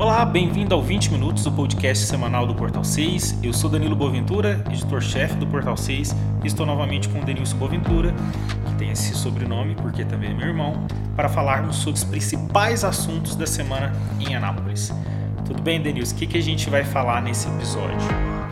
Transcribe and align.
Olá, 0.00 0.24
bem-vindo 0.24 0.74
ao 0.74 0.80
20 0.80 1.12
Minutos, 1.12 1.44
o 1.44 1.52
podcast 1.52 2.06
semanal 2.06 2.46
do 2.46 2.54
Portal 2.54 2.82
6. 2.82 3.40
Eu 3.42 3.52
sou 3.52 3.68
Danilo 3.68 3.94
Boaventura, 3.94 4.64
editor-chefe 4.70 5.34
do 5.34 5.46
Portal 5.46 5.76
6, 5.76 6.16
e 6.42 6.46
estou 6.46 6.64
novamente 6.64 7.06
com 7.06 7.20
o 7.20 7.22
Denilson 7.22 7.58
Boaventura, 7.58 8.14
que 8.66 8.74
tem 8.76 8.90
esse 8.90 9.14
sobrenome 9.14 9.74
porque 9.74 10.02
também 10.02 10.30
é 10.30 10.34
meu 10.34 10.46
irmão, 10.46 10.86
para 11.14 11.28
falarmos 11.28 11.76
sobre 11.76 11.98
os 11.98 12.04
principais 12.04 12.82
assuntos 12.82 13.36
da 13.36 13.46
semana 13.46 13.92
em 14.18 14.34
Anápolis. 14.34 14.90
Tudo 15.44 15.60
bem, 15.60 15.82
Denilson? 15.82 16.14
O 16.14 16.18
que, 16.18 16.26
que 16.28 16.38
a 16.38 16.42
gente 16.42 16.70
vai 16.70 16.82
falar 16.82 17.20
nesse 17.20 17.46
episódio? 17.48 17.98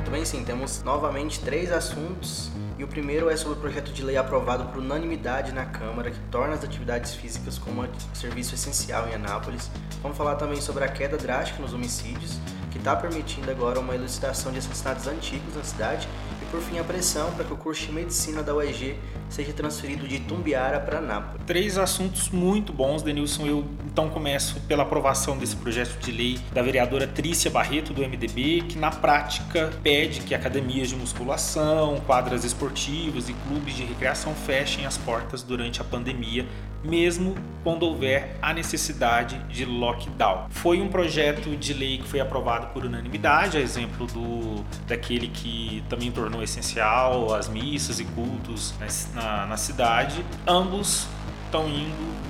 Tudo 0.04 0.10
bem, 0.10 0.26
sim. 0.26 0.44
Temos 0.44 0.82
novamente 0.84 1.40
três 1.40 1.72
assuntos 1.72 2.50
e 2.79 2.84
o 2.84 2.88
primeiro 2.88 3.29
é 3.29 3.36
sobre 3.36 3.58
o 3.58 3.60
projeto 3.60 3.92
de 3.92 4.04
lei 4.04 4.16
aprovado 4.16 4.66
por 4.66 4.78
unanimidade 4.78 5.50
na 5.50 5.66
Câmara, 5.66 6.12
que 6.12 6.20
torna 6.30 6.54
as 6.54 6.62
atividades 6.62 7.12
físicas 7.12 7.58
como 7.58 7.82
um 7.82 7.88
serviço 8.14 8.54
essencial 8.54 9.08
em 9.08 9.14
Anápolis. 9.14 9.68
Vamos 10.01 10.16
falar 10.16 10.37
também 10.37 10.60
sobre 10.60 10.84
a 10.84 10.88
queda 10.88 11.16
drástica 11.16 11.60
nos 11.60 11.74
homicídios, 11.74 12.38
que 12.70 12.78
está 12.78 12.95
permitindo 12.95 13.51
agora 13.51 13.80
uma 13.80 13.96
elucidação 13.96 14.52
de 14.52 14.59
assassinatos 14.59 15.09
antigos 15.09 15.56
na 15.56 15.64
cidade 15.64 16.09
por 16.51 16.61
fim, 16.61 16.79
a 16.79 16.84
pressão 16.84 17.30
para 17.33 17.45
que 17.45 17.52
o 17.52 17.57
curso 17.57 17.87
de 17.87 17.93
medicina 17.93 18.43
da 18.43 18.55
UEG 18.55 18.98
seja 19.29 19.52
transferido 19.52 20.09
de 20.09 20.20
Tumbiara 20.20 20.80
para 20.80 21.01
Nápoles. 21.01 21.45
Três 21.47 21.77
assuntos 21.77 22.30
muito 22.30 22.73
bons, 22.73 23.02
Denilson. 23.02 23.47
Eu 23.47 23.65
então 23.87 24.09
começo 24.09 24.61
pela 24.61 24.83
aprovação 24.83 25.37
desse 25.37 25.57
projeto 25.57 25.98
de 25.98 26.11
lei 26.11 26.38
da 26.52 26.62
vereadora 26.62 27.07
Trícia 27.07 27.51
Barreto, 27.51 27.93
do 27.93 28.02
MDB, 28.02 28.62
que 28.69 28.79
na 28.79 28.91
prática 28.91 29.71
pede 29.83 30.21
que 30.21 30.34
academias 30.34 30.88
de 30.88 30.97
musculação, 30.97 32.01
quadras 32.07 32.45
esportivas 32.45 33.29
e 33.29 33.35
clubes 33.35 33.74
de 33.74 33.85
recreação 33.85 34.35
fechem 34.35 34.87
as 34.87 34.96
portas 34.96 35.43
durante 35.43 35.80
a 35.80 35.85
pandemia 35.85 36.46
mesmo 36.82 37.34
quando 37.62 37.82
houver 37.84 38.37
a 38.41 38.52
necessidade 38.52 39.38
de 39.48 39.64
lockdown. 39.64 40.46
Foi 40.50 40.80
um 40.80 40.88
projeto 40.88 41.56
de 41.56 41.73
lei 41.73 41.98
que 41.98 42.09
foi 42.09 42.21
aprovado 42.21 42.68
por 42.68 42.84
unanimidade, 42.84 43.57
a 43.57 43.60
exemplo 43.60 44.07
do 44.07 44.65
daquele 44.87 45.29
que 45.29 45.82
também 45.88 46.10
tornou 46.10 46.43
essencial 46.43 47.34
as 47.34 47.49
missas 47.49 48.01
e 48.01 48.04
cultos 48.04 48.74
na, 49.15 49.46
na 49.46 49.56
cidade. 49.56 50.24
Ambos 50.46 51.06
estão 51.46 51.68
indo 51.68 52.27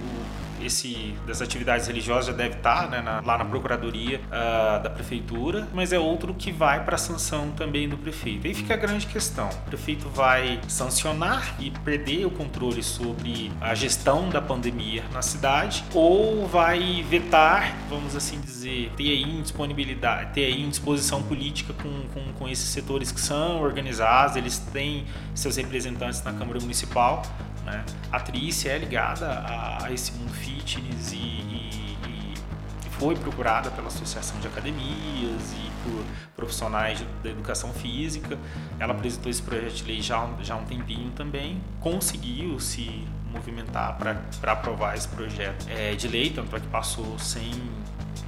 esse 0.63 1.15
das 1.27 1.41
atividades 1.43 1.87
religiosas 1.87 2.27
já 2.27 2.33
deve 2.33 2.57
estar 2.57 2.89
né, 2.89 3.01
na, 3.01 3.21
lá 3.21 3.39
na 3.39 3.45
procuradoria 3.45 4.21
uh, 4.27 4.83
da 4.83 4.91
prefeitura, 4.91 5.69
mas 5.73 5.93
é 5.93 5.99
outro 5.99 6.35
que 6.35 6.51
vai 6.53 6.85
para 6.85 6.95
a 6.95 6.99
sanção 6.99 7.51
também 7.51 7.89
do 7.89 7.97
prefeito. 7.97 8.47
Aí 8.47 8.55
fica 8.55 8.75
a 8.75 8.77
grande 8.77 9.07
questão: 9.07 9.49
o 9.49 9.71
prefeito 9.71 10.09
vai 10.09 10.61
sancionar 10.69 11.57
e 11.61 11.71
perder 11.71 12.27
o 12.27 12.31
controle 12.31 12.83
sobre 12.83 13.53
a 13.61 13.75
gestão 13.75 14.29
da 14.29 14.41
pandemia 14.41 15.05
na 15.13 15.23
cidade, 15.23 15.85
ou 15.95 16.47
vai 16.47 17.05
vetar, 17.09 17.75
vamos 17.89 18.17
assim 18.17 18.41
dizer, 18.41 18.93
ter 18.97 19.11
aí 19.11 19.23
indisponibilidade, 19.23 20.33
ter 20.33 20.45
aí 20.45 20.63
indisposição 20.63 21.23
política 21.23 21.73
com, 21.73 22.09
com, 22.09 22.33
com 22.33 22.49
esses 22.49 22.69
setores 22.69 23.13
que 23.13 23.21
são 23.21 23.61
organizados, 23.63 24.37
eles 24.37 24.59
têm 24.59 25.07
seus 25.35 25.57
representantes 25.57 26.23
na 26.23 26.33
Câmara 26.33 26.61
Municipal 26.61 27.23
né? 27.71 27.85
A 28.11 28.21
Trícia 28.21 28.71
é 28.71 28.79
ligada 28.79 29.27
a, 29.27 29.87
a 29.87 29.93
esse 29.93 30.13
mundo 30.13 30.33
fitness 30.33 31.13
e, 31.13 31.17
e, 31.17 31.99
e, 32.07 32.91
foi 32.99 33.15
procurada 33.15 33.71
pela 33.71 33.89
Associação 33.89 34.41
de 34.41 34.49
Academias 34.49 35.53
e 35.53 35.71
por 35.85 36.05
profissionais 36.35 37.05
da 37.23 37.31
educação 37.31 37.73
física. 37.73 38.37
Ela 38.79 38.93
apresentou 38.93 39.31
esse 39.31 39.43
projeto 39.43 39.75
de 39.75 39.85
lei 39.85 40.03
já, 40.03 40.29
já 40.41 40.55
há 40.55 40.57
um 40.57 40.65
tempinho 40.65 41.11
também, 41.13 41.61
conseguiu 41.81 42.59
se 42.59 43.07
movimentar 43.31 43.97
para 43.99 44.53
aprovar 44.53 44.97
esse 44.97 45.07
projeto 45.09 45.67
é, 45.69 45.95
de 45.95 46.09
lei, 46.09 46.31
tanto 46.31 46.57
é 46.57 46.61
que 46.61 46.67
passou 46.67 47.19
sem, 47.19 47.53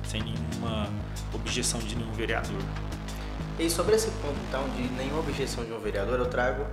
sem 0.05 0.23
nenhuma 0.23 0.89
objeção 1.33 1.81
de 1.81 1.97
nenhum 1.97 2.13
vereador. 2.13 2.63
E 3.59 3.69
sobre 3.69 3.95
esse 3.95 4.11
ponto, 4.23 4.37
então, 4.49 4.69
de 4.71 4.83
nenhuma 4.95 5.21
objeção 5.21 5.65
de 5.65 5.73
um 5.73 5.79
vereador, 5.81 6.19
eu 6.19 6.27
trago 6.27 6.65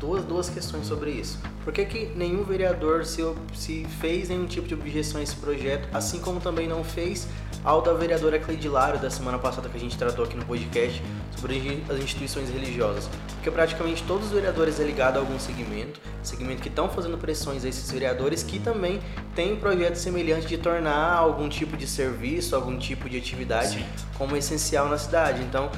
duas, 0.00 0.24
duas 0.24 0.48
questões 0.48 0.86
sobre 0.86 1.10
isso. 1.10 1.38
Por 1.68 1.74
que, 1.74 1.84
que 1.84 2.06
nenhum 2.16 2.44
vereador 2.44 3.04
se, 3.04 3.22
se 3.54 3.86
fez 4.00 4.30
nenhum 4.30 4.46
tipo 4.46 4.66
de 4.66 4.72
objeção 4.72 5.20
a 5.20 5.22
esse 5.22 5.36
projeto, 5.36 5.86
assim 5.92 6.18
como 6.18 6.40
também 6.40 6.66
não 6.66 6.82
fez 6.82 7.28
ao 7.62 7.82
da 7.82 7.92
vereadora 7.92 8.38
Cleidilário 8.38 8.98
da 8.98 9.10
semana 9.10 9.38
passada 9.38 9.68
que 9.68 9.76
a 9.76 9.80
gente 9.80 9.98
tratou 9.98 10.24
aqui 10.24 10.34
no 10.34 10.46
podcast 10.46 11.02
sobre 11.36 11.84
as 11.90 11.98
instituições 11.98 12.48
religiosas? 12.48 13.10
Porque 13.34 13.50
praticamente 13.50 14.02
todos 14.04 14.28
os 14.28 14.32
vereadores 14.32 14.80
é 14.80 14.84
ligado 14.84 15.16
a 15.16 15.20
algum 15.20 15.38
segmento, 15.38 16.00
segmento 16.22 16.62
que 16.62 16.68
estão 16.68 16.88
fazendo 16.88 17.18
pressões 17.18 17.64
a 17.66 17.68
esses 17.68 17.90
vereadores 17.90 18.42
que 18.42 18.58
também 18.58 18.98
têm 19.34 19.54
projetos 19.56 20.00
semelhantes 20.00 20.48
de 20.48 20.56
tornar 20.56 21.16
algum 21.16 21.50
tipo 21.50 21.76
de 21.76 21.86
serviço, 21.86 22.56
algum 22.56 22.78
tipo 22.78 23.10
de 23.10 23.18
atividade 23.18 23.78
Sim. 23.78 23.84
como 24.16 24.36
essencial 24.36 24.88
na 24.88 24.96
cidade. 24.96 25.42
Então, 25.42 25.70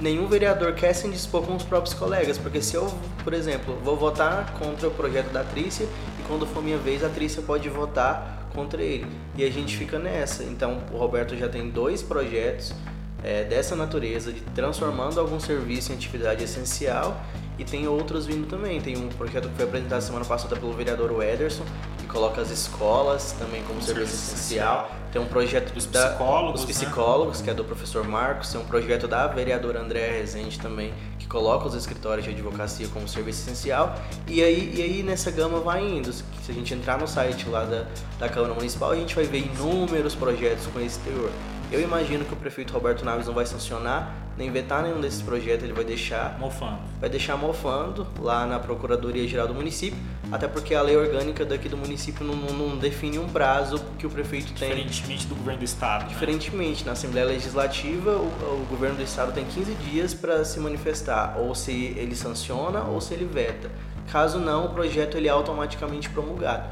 nenhum 0.00 0.26
vereador 0.26 0.74
quer 0.74 0.92
se 0.92 1.06
indispor 1.06 1.42
com 1.42 1.54
os 1.54 1.62
próprios 1.62 1.94
colegas, 1.94 2.36
porque 2.36 2.60
se 2.60 2.74
eu, 2.74 2.92
por 3.22 3.32
exemplo, 3.32 3.78
vou 3.82 3.96
votar 3.96 4.52
contra 4.54 4.88
o 4.88 4.90
projeto 4.90 5.35
da 5.36 5.44
Trícia 5.44 5.84
e 6.18 6.22
quando 6.26 6.46
for 6.46 6.62
minha 6.62 6.78
vez 6.78 7.04
a 7.04 7.08
Trícia 7.08 7.42
pode 7.42 7.68
votar 7.68 8.48
contra 8.54 8.82
ele. 8.82 9.06
E 9.36 9.44
a 9.44 9.50
gente 9.50 9.76
fica 9.76 9.98
nessa. 9.98 10.42
Então 10.44 10.82
o 10.92 10.96
Roberto 10.96 11.36
já 11.36 11.48
tem 11.48 11.68
dois 11.68 12.02
projetos 12.02 12.74
é, 13.22 13.44
dessa 13.44 13.76
natureza, 13.76 14.32
de 14.32 14.40
transformando 14.40 15.20
algum 15.20 15.38
serviço 15.38 15.92
em 15.92 15.94
atividade 15.94 16.44
essencial 16.44 17.20
e 17.58 17.64
tem 17.64 17.86
outros 17.86 18.26
vindo 18.26 18.46
também. 18.46 18.80
Tem 18.80 18.96
um 18.96 19.08
projeto 19.08 19.48
que 19.48 19.56
foi 19.56 19.64
apresentado 19.64 20.00
semana 20.00 20.24
passada 20.24 20.56
pelo 20.56 20.72
vereador 20.72 21.22
Ederson, 21.22 21.64
que 21.98 22.06
coloca 22.06 22.40
as 22.40 22.50
escolas 22.50 23.32
também 23.32 23.62
como 23.64 23.80
serviço, 23.82 24.16
serviço 24.16 24.34
essencial. 24.34 24.84
essencial. 24.84 25.06
Tem 25.12 25.20
um 25.20 25.26
projeto 25.26 25.72
dos 25.72 25.86
psicólogos, 25.86 26.60
da, 26.60 26.66
psicólogos 26.66 27.38
né? 27.38 27.44
que 27.44 27.50
é 27.50 27.54
do 27.54 27.64
professor 27.64 28.06
Marcos. 28.06 28.52
Tem 28.52 28.60
um 28.60 28.64
projeto 28.64 29.08
da 29.08 29.26
vereadora 29.26 29.80
Andréa 29.80 30.12
Rezende 30.12 30.58
também, 30.58 30.92
que 31.26 31.28
coloca 31.28 31.66
os 31.66 31.74
escritórios 31.74 32.24
de 32.24 32.30
advocacia 32.30 32.86
como 32.88 33.06
serviço 33.08 33.42
essencial. 33.42 33.98
E 34.28 34.42
aí, 34.42 34.72
e 34.76 34.82
aí 34.82 35.02
nessa 35.02 35.30
gama 35.30 35.58
vai 35.60 35.84
indo. 35.84 36.12
Se 36.12 36.24
a 36.48 36.52
gente 36.52 36.72
entrar 36.72 36.98
no 36.98 37.06
site 37.06 37.48
lá 37.48 37.64
da, 37.64 37.84
da 38.18 38.28
Câmara 38.28 38.54
Municipal, 38.54 38.92
a 38.92 38.96
gente 38.96 39.14
vai 39.14 39.24
ver 39.24 39.38
inúmeros 39.38 40.14
projetos 40.14 40.66
com 40.68 40.80
esse 40.80 41.00
teor. 41.00 41.30
Eu 41.70 41.80
imagino 41.80 42.24
que 42.24 42.32
o 42.32 42.36
prefeito 42.36 42.72
Roberto 42.72 43.04
Naves 43.04 43.26
não 43.26 43.34
vai 43.34 43.44
sancionar, 43.44 44.14
nem 44.38 44.52
vetar 44.52 44.84
nenhum 44.84 45.00
desses 45.00 45.20
projetos, 45.20 45.64
ele 45.64 45.72
vai 45.72 45.84
deixar 45.84 46.38
mofando. 46.38 46.78
Vai 47.00 47.10
deixar 47.10 47.36
mofando 47.36 48.06
lá 48.20 48.46
na 48.46 48.60
Procuradoria 48.60 49.26
Geral 49.26 49.48
do 49.48 49.54
município, 49.54 49.98
até 50.30 50.48
porque 50.48 50.74
a 50.74 50.82
lei 50.82 50.96
orgânica 50.96 51.44
daqui 51.44 51.68
do 51.68 51.76
município 51.76 52.24
não, 52.24 52.34
não, 52.34 52.76
define 52.76 53.18
um 53.18 53.28
prazo 53.28 53.80
que 53.98 54.06
o 54.06 54.10
prefeito 54.10 54.52
tem. 54.54 54.68
Diferentemente 54.70 55.26
do 55.26 55.34
governo 55.34 55.60
do 55.60 55.64
estado. 55.64 56.02
Né? 56.02 56.08
Diferentemente, 56.08 56.80
né? 56.80 56.86
na 56.86 56.92
Assembleia 56.92 57.26
Legislativa, 57.26 58.12
o, 58.12 58.26
o, 58.26 58.66
governo 58.68 58.96
do 58.96 59.02
estado 59.02 59.32
tem 59.32 59.44
15 59.44 59.74
dias 59.74 60.14
para 60.14 60.44
se 60.44 60.58
manifestar, 60.58 61.36
ou 61.38 61.54
se 61.54 61.94
ele 61.96 62.16
sanciona 62.16 62.82
ou 62.82 63.00
se 63.00 63.14
ele 63.14 63.24
veta. 63.24 63.70
Caso 64.10 64.38
não, 64.38 64.66
o 64.66 64.68
projeto 64.70 65.16
ele 65.16 65.28
é 65.28 65.30
automaticamente 65.30 66.10
promulgado. 66.10 66.68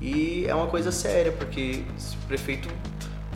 E 0.00 0.44
é 0.46 0.54
uma 0.54 0.66
coisa 0.66 0.90
séria, 0.90 1.32
porque 1.32 1.84
se 1.96 2.16
o 2.16 2.20
prefeito 2.26 2.68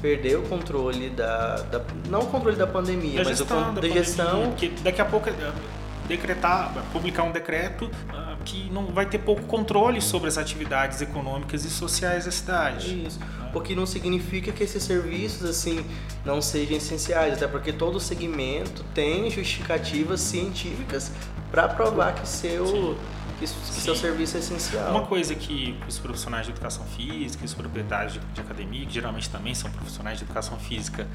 perder 0.02 0.36
o 0.36 0.42
controle 0.42 1.10
da, 1.10 1.56
da, 1.56 1.82
não 2.08 2.20
o 2.20 2.26
controle 2.26 2.56
da 2.56 2.66
pandemia, 2.66 3.22
da 3.22 3.30
mas 3.30 3.38
gestão, 3.38 3.70
o 3.70 3.74
da, 3.74 3.80
da 3.80 3.88
gestão 3.88 4.52
que 4.52 4.68
daqui 4.82 5.00
a 5.00 5.04
pouco 5.04 5.28
é, 5.28 5.32
decretar, 6.08 6.72
publicar 6.92 7.22
um 7.24 7.32
decreto 7.32 7.90
que 8.50 8.68
não 8.70 8.86
vai 8.86 9.06
ter 9.06 9.18
pouco 9.18 9.42
controle 9.42 10.00
sobre 10.00 10.28
as 10.28 10.36
atividades 10.36 11.00
econômicas 11.00 11.64
e 11.64 11.70
sociais 11.70 12.24
da 12.24 12.32
cidade. 12.32 13.06
Isso. 13.06 13.20
O 13.54 13.60
que 13.60 13.76
não 13.76 13.86
significa 13.86 14.50
que 14.50 14.64
esses 14.64 14.82
serviços 14.82 15.48
assim 15.48 15.84
não 16.24 16.42
sejam 16.42 16.76
essenciais, 16.76 17.34
até 17.34 17.46
porque 17.46 17.72
todo 17.72 18.00
segmento 18.00 18.84
tem 18.92 19.30
justificativas 19.30 20.20
científicas 20.20 21.12
para 21.50 21.68
provar 21.68 22.14
que 22.14 22.28
seu 22.28 22.66
Sim 22.66 22.96
que, 23.40 23.46
que 23.46 23.80
seu 23.80 23.96
serviço 23.96 24.36
é 24.36 24.40
essencial. 24.40 24.90
Uma 24.90 25.06
coisa 25.06 25.34
que 25.34 25.74
os 25.88 25.98
profissionais 25.98 26.44
de 26.44 26.52
educação 26.52 26.84
física, 26.84 27.44
os 27.44 27.54
proprietários 27.54 28.12
de, 28.12 28.20
de 28.20 28.40
academia, 28.40 28.84
que 28.84 28.92
geralmente 28.92 29.30
também 29.30 29.54
são 29.54 29.70
profissionais 29.70 30.18
de 30.18 30.24
educação 30.24 30.58
física, 30.58 31.08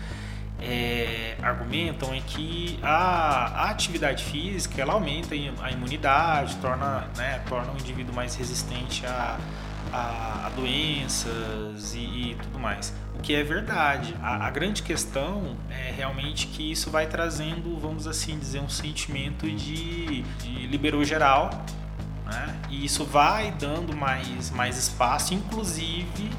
é, 0.62 1.36
argumentam 1.42 2.14
é 2.14 2.22
que 2.22 2.80
a, 2.82 3.64
a, 3.64 3.70
atividade 3.70 4.24
física 4.24 4.82
ela 4.82 4.94
aumenta 4.94 5.36
a 5.62 5.72
imunidade, 5.72 6.56
torna, 6.58 7.08
né, 7.18 7.42
torna 7.48 7.72
o 7.74 7.76
indivíduo 7.76 8.16
mais 8.16 8.36
resistente 8.36 9.06
a, 9.06 9.38
a, 9.92 10.48
a 10.48 10.50
doenças 10.56 11.94
e, 11.94 12.00
e, 12.00 12.38
tudo 12.42 12.60
mais. 12.60 12.94
O 13.16 13.22
que 13.22 13.36
é 13.36 13.44
verdade. 13.44 14.16
A, 14.22 14.50
grande 14.50 14.82
questão 14.82 15.58
é 15.70 15.92
realmente 15.92 16.48
que 16.48 16.72
isso 16.72 16.90
vai 16.90 17.08
trazendo, 17.08 17.78
vamos 17.80 18.08
assim 18.08 18.38
dizer, 18.38 18.60
um 18.60 18.70
sentimento 18.70 19.50
de, 19.50 20.22
de 20.22 20.68
liberou 20.68 21.04
geral 21.04 21.50
né? 22.26 22.56
E 22.70 22.84
isso 22.86 23.06
vai 23.06 23.52
dando 23.52 23.96
mais, 23.96 24.50
mais 24.52 24.78
espaço, 24.78 25.34
inclusive 25.34 26.30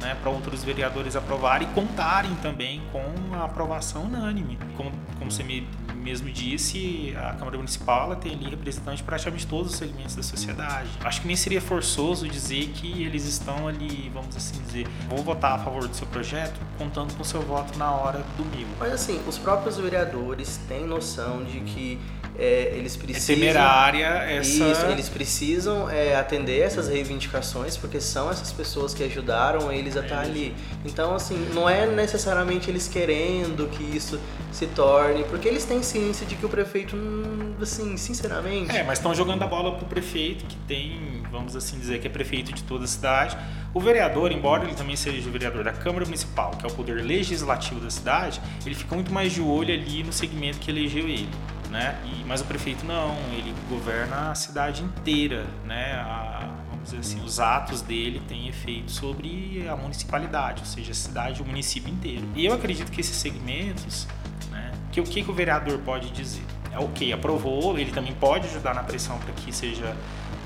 né, 0.00 0.16
para 0.20 0.30
outros 0.30 0.62
vereadores 0.62 1.16
aprovarem 1.16 1.68
e 1.68 1.70
contarem 1.72 2.34
também 2.36 2.82
com 2.92 3.34
a 3.34 3.44
aprovação 3.44 4.04
unânime. 4.04 4.58
Como, 4.76 4.92
como 5.18 5.30
você 5.30 5.42
me, 5.42 5.66
mesmo 5.94 6.30
disse, 6.30 7.14
a 7.16 7.34
Câmara 7.34 7.56
Municipal 7.56 8.14
tem 8.16 8.32
ali 8.32 8.50
representantes 8.50 9.02
praticamente 9.02 9.46
todos 9.46 9.72
os 9.72 9.78
segmentos 9.78 10.14
da 10.14 10.22
sociedade. 10.22 10.88
Acho 11.02 11.20
que 11.20 11.26
nem 11.26 11.36
seria 11.36 11.60
forçoso 11.60 12.28
dizer 12.28 12.68
que 12.68 13.02
eles 13.02 13.24
estão 13.24 13.66
ali, 13.66 14.10
vamos 14.12 14.36
assim 14.36 14.60
dizer, 14.62 14.86
vou 15.08 15.22
votar 15.22 15.52
a 15.52 15.58
favor 15.58 15.88
do 15.88 15.94
seu 15.94 16.06
projeto, 16.06 16.60
contando 16.78 17.14
com 17.14 17.22
o 17.22 17.24
seu 17.24 17.42
voto 17.42 17.78
na 17.78 17.90
hora 17.90 18.18
do 18.18 18.44
domingo. 18.44 18.70
Mas 18.78 18.92
assim, 18.92 19.20
os 19.26 19.38
próprios 19.38 19.76
vereadores 19.78 20.60
têm 20.68 20.86
noção 20.86 21.44
de 21.44 21.60
que 21.60 21.98
é, 22.38 22.72
eles 22.76 22.96
precisam. 22.96 23.34
É 23.34 23.38
temerária 23.38 24.06
essa. 24.06 24.64
Isso, 24.64 24.86
eles 24.86 25.08
precisam 25.08 25.90
é, 25.90 26.14
atender 26.16 26.60
essas 26.60 26.88
reivindicações, 26.88 27.76
porque 27.76 28.00
são 28.00 28.30
essas 28.30 28.52
pessoas 28.52 28.92
que 28.92 29.02
ajudaram 29.02 29.72
eles 29.72 29.96
a 29.96 30.00
estar 30.00 30.20
ali. 30.20 30.54
Então, 30.84 31.14
assim, 31.14 31.48
não 31.54 31.68
é 31.68 31.86
necessariamente 31.86 32.70
eles 32.70 32.88
querendo 32.88 33.68
que 33.68 33.82
isso 33.96 34.20
se 34.52 34.66
torne, 34.66 35.24
porque 35.24 35.48
eles 35.48 35.64
têm 35.64 35.82
ciência 35.82 36.26
de 36.26 36.36
que 36.36 36.44
o 36.44 36.48
prefeito, 36.48 36.96
hum, 36.96 37.54
assim, 37.60 37.96
sinceramente. 37.96 38.76
É, 38.76 38.82
mas 38.82 38.98
estão 38.98 39.14
jogando 39.14 39.42
a 39.42 39.46
bola 39.46 39.76
pro 39.76 39.86
prefeito, 39.86 40.44
que 40.46 40.56
tem, 40.68 41.22
vamos 41.30 41.56
assim 41.56 41.78
dizer, 41.78 42.00
que 42.00 42.06
é 42.06 42.10
prefeito 42.10 42.52
de 42.52 42.62
toda 42.62 42.84
a 42.84 42.88
cidade. 42.88 43.36
O 43.72 43.80
vereador, 43.80 44.32
embora 44.32 44.64
ele 44.64 44.74
também 44.74 44.96
seja 44.96 45.28
o 45.28 45.32
vereador 45.32 45.62
da 45.62 45.72
Câmara 45.72 46.04
Municipal, 46.04 46.52
que 46.52 46.64
é 46.64 46.68
o 46.68 46.72
poder 46.72 47.02
legislativo 47.02 47.80
da 47.80 47.90
cidade, 47.90 48.40
ele 48.64 48.74
fica 48.74 48.94
muito 48.94 49.12
mais 49.12 49.32
de 49.32 49.42
olho 49.42 49.72
ali 49.72 50.02
no 50.02 50.12
segmento 50.12 50.58
que 50.58 50.70
elegeu 50.70 51.06
ele 51.06 51.28
né? 51.70 52.00
E, 52.04 52.24
mas 52.24 52.40
o 52.40 52.44
prefeito 52.44 52.84
não, 52.84 53.16
ele 53.32 53.54
governa 53.68 54.30
a 54.30 54.34
cidade 54.34 54.82
inteira, 54.82 55.46
né? 55.64 55.94
A, 55.94 56.48
vamos 56.70 56.84
dizer 56.84 56.98
assim, 56.98 57.24
os 57.24 57.40
atos 57.40 57.82
dele 57.82 58.20
têm 58.28 58.48
efeito 58.48 58.90
sobre 58.90 59.66
a 59.68 59.76
municipalidade, 59.76 60.60
ou 60.60 60.66
seja, 60.66 60.92
a 60.92 60.94
cidade, 60.94 61.42
o 61.42 61.44
município 61.44 61.92
inteiro. 61.92 62.26
E 62.34 62.44
eu 62.44 62.52
acredito 62.52 62.90
que 62.90 63.00
esses 63.00 63.16
segmentos, 63.16 64.06
né? 64.50 64.72
Que 64.92 65.00
o 65.00 65.04
que, 65.04 65.22
que 65.22 65.30
o 65.30 65.34
vereador 65.34 65.78
pode 65.78 66.10
dizer? 66.10 66.44
É 66.72 66.78
ok, 66.78 67.12
aprovou, 67.12 67.78
ele 67.78 67.90
também 67.90 68.12
pode 68.14 68.46
ajudar 68.48 68.74
na 68.74 68.82
pressão 68.82 69.18
para 69.18 69.32
que 69.32 69.52
seja 69.52 69.96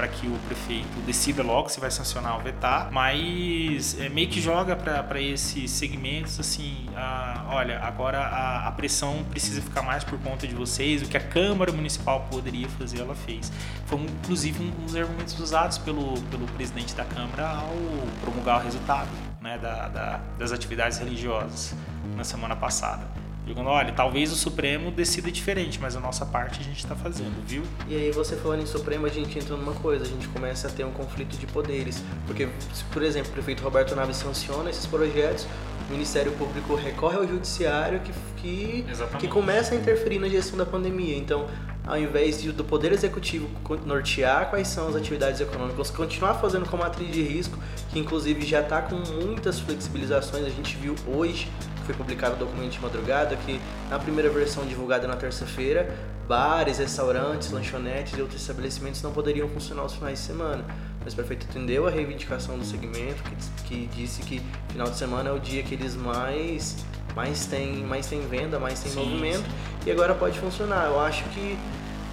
para 0.00 0.08
que 0.08 0.26
o 0.26 0.38
prefeito 0.47 0.99
decida 1.05 1.43
logo 1.43 1.69
se 1.69 1.79
vai 1.79 1.91
sancionar 1.91 2.37
ou 2.37 2.41
vetar, 2.41 2.91
mas 2.91 4.00
é, 4.00 4.08
meio 4.08 4.31
que 4.31 4.41
joga 4.41 4.75
para 4.75 5.20
esses 5.20 5.70
segmentos 5.70 6.41
assim, 6.41 6.87
a, 6.97 7.44
olha, 7.50 7.79
agora 7.81 8.19
a, 8.19 8.67
a, 8.67 8.73
pressão 8.73 9.23
precisa 9.29 9.61
ficar 9.61 9.82
mais 9.82 10.02
por 10.02 10.19
conta 10.20 10.47
de 10.47 10.55
vocês, 10.55 11.02
o 11.02 11.06
que 11.06 11.19
a 11.19 11.20
Câmara 11.20 11.70
Municipal 11.70 12.26
poderia 12.31 12.67
fazer, 12.70 13.00
ela 13.00 13.14
fez. 13.14 13.52
Foi 13.85 14.00
inclusive 14.00 14.64
um 14.64 14.70
dos 14.87 14.97
argumentos 14.97 15.38
usados 15.38 15.76
pelo, 15.76 16.19
pelo 16.31 16.47
presidente 16.47 16.94
da 16.94 17.05
Câmara 17.05 17.47
ao 17.47 17.76
promulgar 18.23 18.62
o 18.62 18.64
resultado 18.64 19.11
né, 19.38 19.58
da, 19.58 19.88
da, 19.88 20.20
das 20.38 20.50
atividades 20.50 20.97
religiosas 20.97 21.75
na 22.17 22.25
semana 22.25 22.56
passada. 22.56 23.06
Jogando, 23.46 23.69
olha, 23.69 23.92
talvez 23.92 24.31
o 24.32 24.37
Supremo 24.37 24.90
decida 24.90 25.31
diferente, 25.31 25.78
mas 25.81 25.96
a 25.96 26.00
nossa 26.00 26.25
parte 26.25 26.60
a 26.60 26.62
gente 26.62 26.78
está 26.78 26.94
fazendo, 26.94 27.34
viu? 27.46 27.62
E 27.88 27.96
aí 27.96 28.10
você 28.12 28.37
falando 28.37 28.62
em 28.62 28.66
Supremo, 28.66 29.06
a 29.06 29.08
gente 29.08 29.38
entra 29.38 29.56
numa 29.56 29.72
coisa, 29.72 30.04
a 30.04 30.08
gente 30.08 30.28
começa 30.28 30.69
a 30.69 30.70
ter 30.70 30.84
um 30.84 30.92
conflito 30.92 31.37
de 31.37 31.46
poderes. 31.46 32.02
Porque, 32.26 32.48
por 32.92 33.02
exemplo, 33.02 33.31
o 33.31 33.32
prefeito 33.32 33.62
Roberto 33.62 33.96
Naves 33.96 34.16
sanciona 34.16 34.70
esses 34.70 34.87
projetos, 34.87 35.46
o 35.88 35.92
Ministério 35.92 36.31
Público 36.32 36.75
recorre 36.76 37.16
ao 37.16 37.26
Judiciário 37.26 38.00
que, 38.00 38.12
que, 38.37 38.84
que 39.19 39.26
começa 39.26 39.75
a 39.75 39.76
interferir 39.76 40.20
na 40.20 40.28
gestão 40.28 40.56
da 40.56 40.66
pandemia. 40.66 41.16
Então, 41.16 41.48
ao 41.84 41.98
invés 41.98 42.40
de, 42.40 42.52
do 42.52 42.62
Poder 42.62 42.92
Executivo 42.92 43.48
nortear 43.84 44.48
quais 44.50 44.69
são 44.69 44.88
as 44.88 44.94
atividades 44.94 45.40
econômicas, 45.40 45.90
continuar 45.90 46.34
fazendo 46.34 46.69
com 46.69 46.76
matriz 46.76 47.10
de 47.10 47.22
risco, 47.22 47.58
que 47.90 47.98
inclusive 47.98 48.46
já 48.46 48.60
está 48.60 48.82
com 48.82 48.96
muitas 48.96 49.58
flexibilizações, 49.58 50.44
a 50.46 50.50
gente 50.50 50.76
viu 50.76 50.94
hoje 51.06 51.48
foi 51.90 51.94
publicado 51.94 52.37
o 52.37 52.38
documento 52.38 52.72
de 52.72 52.81
madrugada 52.81 53.37
que 53.37 53.60
na 53.88 53.98
primeira 53.98 54.31
versão 54.31 54.64
divulgada 54.64 55.08
na 55.08 55.16
terça-feira, 55.16 55.92
bares, 56.28 56.78
restaurantes, 56.78 57.50
lanchonetes 57.50 58.16
e 58.16 58.20
outros 58.20 58.40
estabelecimentos 58.40 59.02
não 59.02 59.12
poderiam 59.12 59.48
funcionar 59.48 59.82
aos 59.82 59.94
finais 59.94 60.20
de 60.20 60.25
semana. 60.25 60.64
Mas 61.02 61.12
o 61.12 61.16
prefeito 61.16 61.46
atendeu 61.50 61.87
a 61.87 61.90
reivindicação 61.90 62.58
do 62.58 62.64
segmento, 62.64 63.22
que, 63.22 63.34
que 63.64 63.87
disse 63.96 64.22
que 64.22 64.40
final 64.69 64.88
de 64.88 64.96
semana 64.96 65.31
é 65.31 65.32
o 65.32 65.40
dia 65.40 65.62
que 65.62 65.75
eles 65.75 65.96
mais 65.96 66.76
mais 67.16 67.44
tem 67.46 67.78
mais 67.78 68.06
tem 68.06 68.20
venda, 68.28 68.60
mais 68.60 68.81
tem 68.81 68.92
sim, 68.92 69.00
movimento 69.00 69.38
sim. 69.38 69.88
e 69.88 69.90
agora 69.90 70.14
pode 70.14 70.38
funcionar. 70.38 70.87
Eu 70.87 71.00
acho 71.00 71.25
que 71.31 71.58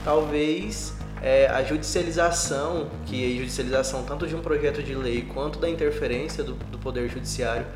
talvez 0.03 0.95
é, 1.21 1.47
a 1.47 1.63
judicialização, 1.63 2.89
que 3.05 3.23
é 3.23 3.35
a 3.35 3.39
judicialização 3.39 4.03
tanto 4.03 4.25
de 4.25 4.35
um 4.35 4.41
projeto 4.41 4.81
de 4.81 4.95
lei 4.95 5.21
quanto 5.21 5.59
da 5.59 5.69
interferência 5.69 6.43
do, 6.43 6.53
do 6.53 6.79
Poder 6.79 7.07
Judiciário 7.09 7.67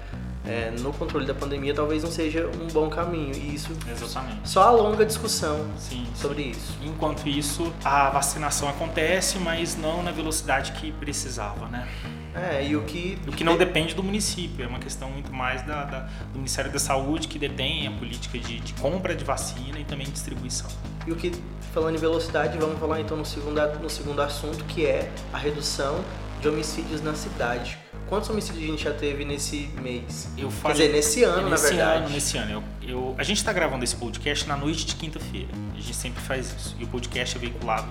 é, 0.45 0.71
no 0.79 0.91
controle 0.93 1.25
da 1.25 1.33
pandemia 1.33 1.73
talvez 1.73 2.03
não 2.03 2.11
seja 2.11 2.49
um 2.61 2.67
bom 2.67 2.89
caminho. 2.89 3.35
E 3.35 3.55
isso 3.55 3.71
Exatamente. 3.89 4.49
só 4.49 4.63
alonga 4.63 5.03
a 5.03 5.05
discussão 5.05 5.67
sim, 5.77 6.05
sobre 6.15 6.43
isso. 6.43 6.77
Enquanto 6.83 7.27
isso, 7.27 7.71
a 7.83 8.09
vacinação 8.09 8.67
acontece, 8.67 9.37
mas 9.37 9.77
não 9.77 10.01
na 10.01 10.11
velocidade 10.11 10.71
que 10.73 10.91
precisava, 10.91 11.67
né? 11.67 11.87
É, 12.33 12.65
e 12.65 12.75
o 12.77 12.83
que. 12.83 13.19
O 13.27 13.31
que 13.31 13.43
não 13.43 13.57
depende 13.57 13.93
do 13.93 14.01
município, 14.01 14.63
é 14.63 14.67
uma 14.67 14.79
questão 14.79 15.09
muito 15.09 15.33
mais 15.33 15.61
da, 15.63 15.83
da 15.83 15.99
do 16.31 16.37
Ministério 16.37 16.71
da 16.71 16.79
Saúde, 16.79 17.27
que 17.27 17.37
detém 17.37 17.87
a 17.87 17.91
política 17.91 18.39
de, 18.39 18.59
de, 18.59 18.73
compra 18.75 19.13
de 19.13 19.23
vacina 19.23 19.77
e 19.79 19.83
também 19.83 20.07
distribuição. 20.09 20.69
E 21.05 21.11
o 21.11 21.15
que, 21.15 21.31
falando 21.73 21.95
em 21.95 21.99
velocidade, 21.99 22.57
vamos 22.57 22.79
falar 22.79 23.01
então 23.01 23.17
no 23.17 23.25
segundo, 23.25 23.61
no 23.81 23.89
segundo 23.89 24.21
assunto, 24.21 24.63
que 24.63 24.85
é 24.85 25.11
a 25.33 25.37
redução 25.37 26.01
de 26.41 26.47
homicídios 26.49 27.01
na 27.01 27.13
cidade. 27.13 27.77
Quantos 28.09 28.29
homicídios 28.29 28.63
a 28.63 28.67
gente 28.67 28.83
já 28.83 28.93
teve 28.93 29.23
nesse 29.23 29.69
mês? 29.81 30.27
Eu 30.37 30.51
falei, 30.51 30.75
Quer 30.75 30.83
dizer, 30.83 30.95
nesse 30.97 31.23
ano, 31.23 31.49
nesse 31.49 31.63
na 31.63 31.69
verdade. 31.69 32.03
Ano, 32.03 32.09
nesse 32.09 32.37
ano, 32.37 32.51
eu, 32.51 32.89
eu, 32.89 33.15
a 33.17 33.23
gente 33.23 33.37
está 33.37 33.53
gravando 33.53 33.83
esse 33.83 33.95
podcast 33.95 34.47
na 34.47 34.57
noite 34.57 34.85
de 34.85 34.95
quinta-feira. 34.95 35.47
A 35.73 35.79
gente 35.79 35.95
sempre 35.95 36.21
faz 36.21 36.53
isso. 36.53 36.75
E 36.79 36.83
o 36.83 36.87
podcast 36.87 37.37
é 37.37 37.39
veiculado 37.39 37.87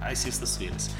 às 0.00 0.18
sextas-feiras. 0.18 0.90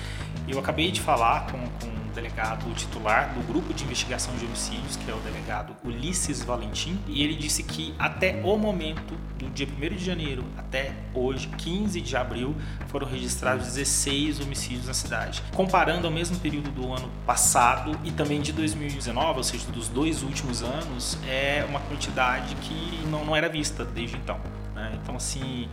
Eu 0.49 0.59
acabei 0.59 0.91
de 0.91 1.01
falar 1.01 1.47
com, 1.47 1.59
com 1.59 2.01
delegado 2.15 2.73
titular 2.75 3.33
do 3.35 3.41
grupo 3.47 3.73
de 3.73 3.85
investigação 3.85 4.35
de 4.37 4.45
homicídios, 4.45 4.97
que 4.97 5.11
é 5.11 5.15
o 5.15 5.19
delegado 5.19 5.75
Ulisses 5.85 6.43
Valentim, 6.43 6.99
e 7.07 7.23
ele 7.23 7.35
disse 7.35 7.63
que 7.63 7.95
até 7.99 8.41
o 8.45 8.57
momento, 8.57 9.15
do 9.39 9.49
dia 9.51 9.67
1 9.67 9.97
de 9.97 10.05
janeiro 10.05 10.45
até 10.57 10.93
hoje, 11.15 11.49
15 11.49 12.01
de 12.01 12.17
abril, 12.17 12.55
foram 12.89 13.07
registrados 13.07 13.67
16 13.67 14.41
homicídios 14.41 14.87
na 14.87 14.95
cidade. 14.95 15.43
Comparando 15.55 16.07
ao 16.07 16.13
mesmo 16.13 16.39
período 16.39 16.71
do 16.71 16.93
ano 16.93 17.11
passado 17.27 17.99
e 18.05 18.11
também 18.11 18.41
de 18.41 18.53
2019, 18.53 19.39
ou 19.39 19.45
seja, 19.45 19.71
dos 19.71 19.89
dois 19.89 20.23
últimos 20.23 20.63
anos, 20.63 21.19
é 21.27 21.65
uma 21.69 21.81
quantidade 21.81 22.55
que 22.57 23.01
não, 23.09 23.25
não 23.25 23.37
era 23.37 23.49
vista 23.49 23.85
desde 23.85 24.17
então. 24.17 24.39
Né? 24.75 24.99
Então, 25.03 25.17
assim 25.17 25.69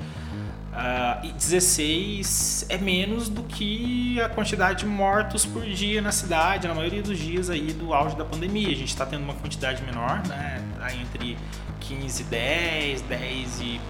Uh, 0.78 1.26
e 1.26 1.32
16 1.32 2.68
é 2.70 2.78
menos 2.78 3.30
do 3.30 3.42
que 3.42 4.22
a 4.22 4.30
quantidade 4.30 4.82
de 4.82 4.86
mortos 4.86 5.44
por 5.44 5.64
dia 5.64 6.04
na 6.04 6.12
cidade, 6.12 6.68
na 6.68 6.76
maioria 6.76 7.02
dos 7.02 7.18
dias 7.18 7.50
aí 7.50 7.74
do 7.74 7.96
auge 7.96 8.16
da 8.16 8.24
pandemia. 8.24 8.68
A 8.68 8.76
gente 8.76 8.90
está 8.90 9.04
tendo 9.04 9.24
uma 9.24 9.34
quantidade 9.34 9.82
menor, 9.82 10.22
né? 10.28 10.64
Tá 10.78 10.94
entre 10.94 11.36
15 11.80 12.22
e 12.22 12.26
10, 12.26 13.02
10 13.02 13.62
e 13.62 13.82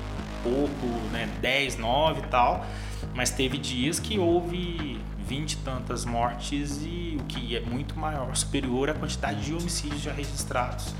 pouco, 0.41 0.87
né? 1.11 1.27
10, 1.41 1.77
9 1.77 2.21
e 2.21 2.27
tal. 2.27 2.65
Mas 3.13 3.31
teve 3.31 3.57
dias 3.57 3.99
que 3.99 4.17
houve 4.17 4.97
20 5.27 5.51
e 5.51 5.57
tantas 5.57 6.05
mortes 6.05 6.79
e 6.83 7.17
o 7.19 7.23
que 7.25 7.53
é 7.57 7.59
muito 7.59 7.99
maior, 7.99 8.33
superior 8.33 8.89
à 8.89 8.93
quantidade 8.93 9.41
de 9.41 9.53
homicídios 9.53 10.01
já 10.01 10.13
registrados 10.13 10.95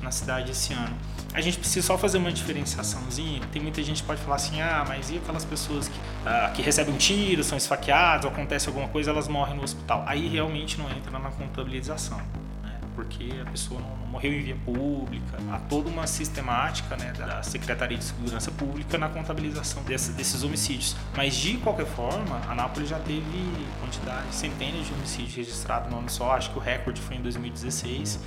na 0.00 0.12
cidade 0.12 0.52
esse 0.52 0.72
ano 0.72 0.96
a 1.36 1.40
gente 1.42 1.58
precisa 1.58 1.86
só 1.86 1.98
fazer 1.98 2.16
uma 2.16 2.32
diferenciaçãozinha. 2.32 3.42
Tem 3.52 3.60
muita 3.60 3.82
gente 3.82 4.00
que 4.00 4.06
pode 4.06 4.22
falar 4.22 4.36
assim, 4.36 4.58
ah, 4.62 4.86
mas 4.88 5.10
e 5.10 5.18
aquelas 5.18 5.44
pessoas 5.44 5.86
que, 5.86 6.00
ah, 6.24 6.50
que 6.54 6.62
recebem 6.62 6.94
um 6.94 6.96
tiro, 6.96 7.44
são 7.44 7.58
esfaqueadas, 7.58 8.24
ou 8.24 8.30
acontece 8.30 8.68
alguma 8.68 8.88
coisa, 8.88 9.10
elas 9.10 9.28
morrem 9.28 9.54
no 9.54 9.62
hospital. 9.62 10.02
Aí 10.06 10.28
realmente 10.28 10.78
não 10.78 10.88
entra 10.88 11.18
na 11.18 11.30
contabilização, 11.30 12.16
né? 12.62 12.80
porque 12.94 13.28
a 13.38 13.50
pessoa 13.50 13.78
não, 13.78 14.06
morreu 14.06 14.32
em 14.32 14.40
via 14.40 14.56
pública. 14.64 15.36
Há 15.52 15.58
toda 15.58 15.90
uma 15.90 16.06
sistemática 16.06 16.96
né, 16.96 17.12
da 17.12 17.42
Secretaria 17.42 17.98
de 17.98 18.04
Segurança 18.04 18.50
Pública 18.50 18.96
na 18.96 19.10
contabilização 19.10 19.82
desse, 19.82 20.12
desses 20.12 20.42
homicídios. 20.42 20.96
Mas 21.14 21.34
de 21.34 21.58
qualquer 21.58 21.86
forma, 21.86 22.40
a 22.48 22.54
Nápoles 22.54 22.88
já 22.88 22.98
teve 22.98 23.66
quantidade, 23.78 24.34
centenas 24.34 24.86
de 24.86 24.94
homicídios 24.94 25.34
registrados 25.34 25.90
no 25.90 25.98
ano 25.98 26.08
só. 26.08 26.32
Acho 26.32 26.50
que 26.50 26.56
o 26.58 26.62
recorde 26.62 27.02
foi 27.02 27.16
em 27.16 27.20
2016 27.20 28.20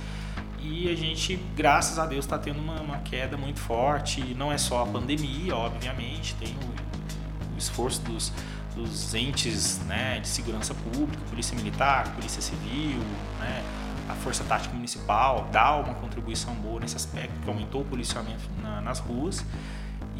e 0.62 0.90
a 0.90 0.96
gente, 0.96 1.36
graças 1.56 1.98
a 1.98 2.06
Deus, 2.06 2.24
está 2.24 2.38
tendo 2.38 2.58
uma, 2.60 2.80
uma, 2.80 2.98
queda 2.98 3.36
muito 3.36 3.60
forte. 3.60 4.20
Não 4.34 4.52
é 4.52 4.58
só 4.58 4.82
a 4.82 4.86
pandemia, 4.86 5.56
obviamente, 5.56 6.34
tem 6.36 6.48
o, 6.48 7.54
o 7.54 7.58
esforço 7.58 8.00
dos, 8.02 8.32
dos 8.74 9.14
entes 9.14 9.78
né, 9.86 10.20
de 10.20 10.28
segurança 10.28 10.74
pública, 10.74 11.22
Polícia 11.28 11.56
Militar, 11.56 12.14
Polícia 12.14 12.42
Civil, 12.42 13.00
né, 13.38 13.62
a 14.08 14.14
Força 14.14 14.42
Tática 14.44 14.74
Municipal 14.74 15.48
dá 15.52 15.76
uma 15.76 15.94
contribuição 15.94 16.52
boa 16.54 16.80
nesse 16.80 16.96
aspecto, 16.96 17.32
que 17.42 17.48
aumentou 17.48 17.82
o 17.82 17.84
policiamento 17.84 18.42
na, 18.60 18.80
nas 18.80 18.98
ruas. 18.98 19.44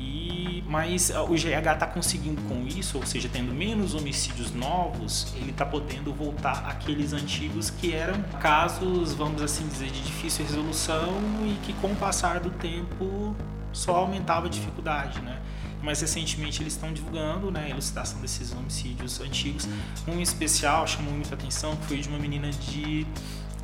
E, 0.00 0.64
mas 0.66 1.10
o 1.10 1.34
GH 1.34 1.74
está 1.74 1.86
conseguindo 1.86 2.40
com 2.42 2.66
isso, 2.66 2.96
ou 2.96 3.04
seja, 3.04 3.28
tendo 3.30 3.52
menos 3.52 3.94
homicídios 3.94 4.54
novos, 4.54 5.34
ele 5.36 5.50
está 5.50 5.66
podendo 5.66 6.12
voltar 6.14 6.64
àqueles 6.66 7.12
antigos 7.12 7.68
que 7.68 7.92
eram 7.92 8.22
casos, 8.40 9.12
vamos 9.12 9.42
assim 9.42 9.66
dizer, 9.66 9.90
de 9.90 10.00
difícil 10.00 10.46
resolução 10.46 11.12
e 11.44 11.58
que 11.66 11.74
com 11.74 11.88
o 11.88 11.96
passar 11.96 12.40
do 12.40 12.50
tempo 12.50 13.36
só 13.72 13.96
aumentava 13.96 14.46
a 14.46 14.50
dificuldade, 14.50 15.20
né? 15.20 15.38
mas 15.82 16.00
recentemente 16.00 16.62
eles 16.62 16.74
estão 16.74 16.92
divulgando 16.92 17.50
né, 17.50 17.64
a 17.66 17.70
elucidação 17.70 18.20
desses 18.20 18.52
homicídios 18.52 19.20
antigos. 19.20 19.66
Um 20.06 20.20
especial 20.20 20.86
chamou 20.86 21.12
muita 21.12 21.34
atenção, 21.34 21.74
que 21.76 21.86
foi 21.86 21.98
de 21.98 22.08
uma 22.08 22.18
menina 22.18 22.50
de 22.50 23.06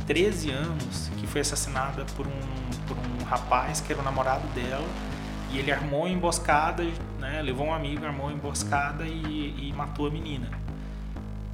13 0.06 0.50
anos 0.50 1.10
que 1.18 1.26
foi 1.26 1.40
assassinada 1.40 2.06
por 2.16 2.26
um, 2.26 2.30
por 2.86 2.96
um 2.96 3.24
rapaz 3.24 3.80
que 3.80 3.92
era 3.92 4.00
o 4.00 4.04
namorado 4.04 4.46
dela 4.54 4.86
e 5.50 5.58
ele 5.58 5.70
armou 5.70 6.00
uma 6.00 6.10
emboscada, 6.10 6.84
né, 7.18 7.40
levou 7.42 7.66
um 7.66 7.74
amigo, 7.74 8.04
armou 8.04 8.26
uma 8.26 8.32
emboscada 8.32 9.04
e, 9.04 9.68
e 9.68 9.72
matou 9.72 10.06
a 10.06 10.10
menina. 10.10 10.48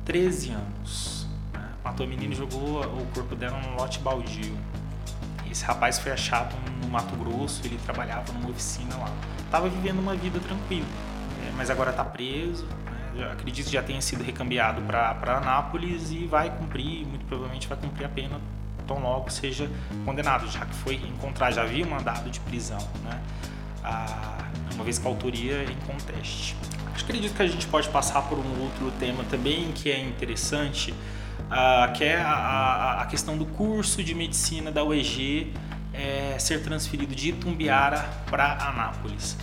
13 0.05 0.51
anos. 0.53 1.27
Né, 1.53 1.69
matou 1.85 2.07
a 2.07 2.09
menina 2.09 2.33
e 2.33 2.37
jogou 2.37 2.83
o 2.83 3.07
corpo 3.15 3.35
dela 3.35 3.61
num 3.61 3.77
lote 3.77 3.99
baldio. 3.99 4.57
Esse 5.51 5.65
rapaz 5.65 5.99
foi 5.99 6.13
achado 6.13 6.55
no 6.81 6.89
Mato 6.89 7.15
Grosso, 7.17 7.61
ele 7.65 7.79
trabalhava 7.85 8.33
numa 8.33 8.49
oficina 8.51 8.97
lá. 8.97 9.13
Tava 9.51 9.69
vivendo 9.69 9.99
uma 9.99 10.15
vida 10.15 10.41
tranquila, 10.41 10.87
é, 11.47 11.53
mas 11.57 11.69
agora 11.69 11.91
está 11.91 12.05
preso. 12.05 12.65
Né? 12.65 13.31
acredito 13.31 13.67
que 13.67 13.73
já 13.73 13.83
tenha 13.83 14.01
sido 14.01 14.25
recambiado 14.25 14.81
para 14.83 15.37
Anápolis 15.37 16.11
e 16.11 16.25
vai 16.25 16.49
cumprir, 16.51 17.07
muito 17.07 17.27
provavelmente 17.27 17.69
vai 17.69 17.77
cumprir 17.77 18.07
a 18.07 18.09
pena 18.09 18.41
tão 18.87 18.99
logo 18.99 19.31
seja 19.31 19.71
condenado, 20.05 20.49
já 20.51 20.65
que 20.65 20.75
foi 20.75 20.97
encontrar, 20.97 21.53
já 21.53 21.63
havia 21.63 21.87
um 21.87 21.91
mandado 21.91 22.31
de 22.31 22.41
prisão, 22.41 22.81
né? 23.05 23.21
Ah, 23.85 24.39
uma 24.75 24.85
vez 24.85 24.99
que 24.99 25.07
a 25.07 25.11
autoria 25.11 25.55
é 25.55 25.65
em 25.65 25.77
conteste. 25.87 26.57
Acredito 26.95 27.35
que 27.35 27.43
a 27.43 27.47
gente 27.47 27.67
pode 27.67 27.89
passar 27.89 28.23
por 28.23 28.39
um 28.39 28.63
outro 28.63 28.91
tema 28.99 29.25
também 29.25 29.73
que 29.73 29.91
é 29.91 30.01
interessante, 30.01 30.93
uh, 30.93 31.93
que 31.93 32.05
é 32.05 32.17
a, 32.21 33.01
a, 33.03 33.07
questão 33.07 33.37
do 33.37 33.45
curso 33.45 34.03
de 34.05 34.15
medicina 34.15 34.71
da 34.71 34.85
UEG 34.85 35.53
é, 35.93 36.37
ser 36.39 36.63
transferido 36.63 37.15
de 37.15 37.31
Itumbiara 37.31 38.09
para 38.31 38.53
Anápolis. 38.69 39.37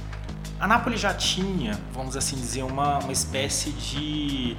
Anápolis 0.60 1.00
já 1.00 1.14
tinha, 1.14 1.80
vamos 1.94 2.18
assim 2.18 2.36
dizer, 2.36 2.64
uma, 2.64 3.00
uma 3.00 3.12
espécie 3.14 3.72
de, 3.72 4.58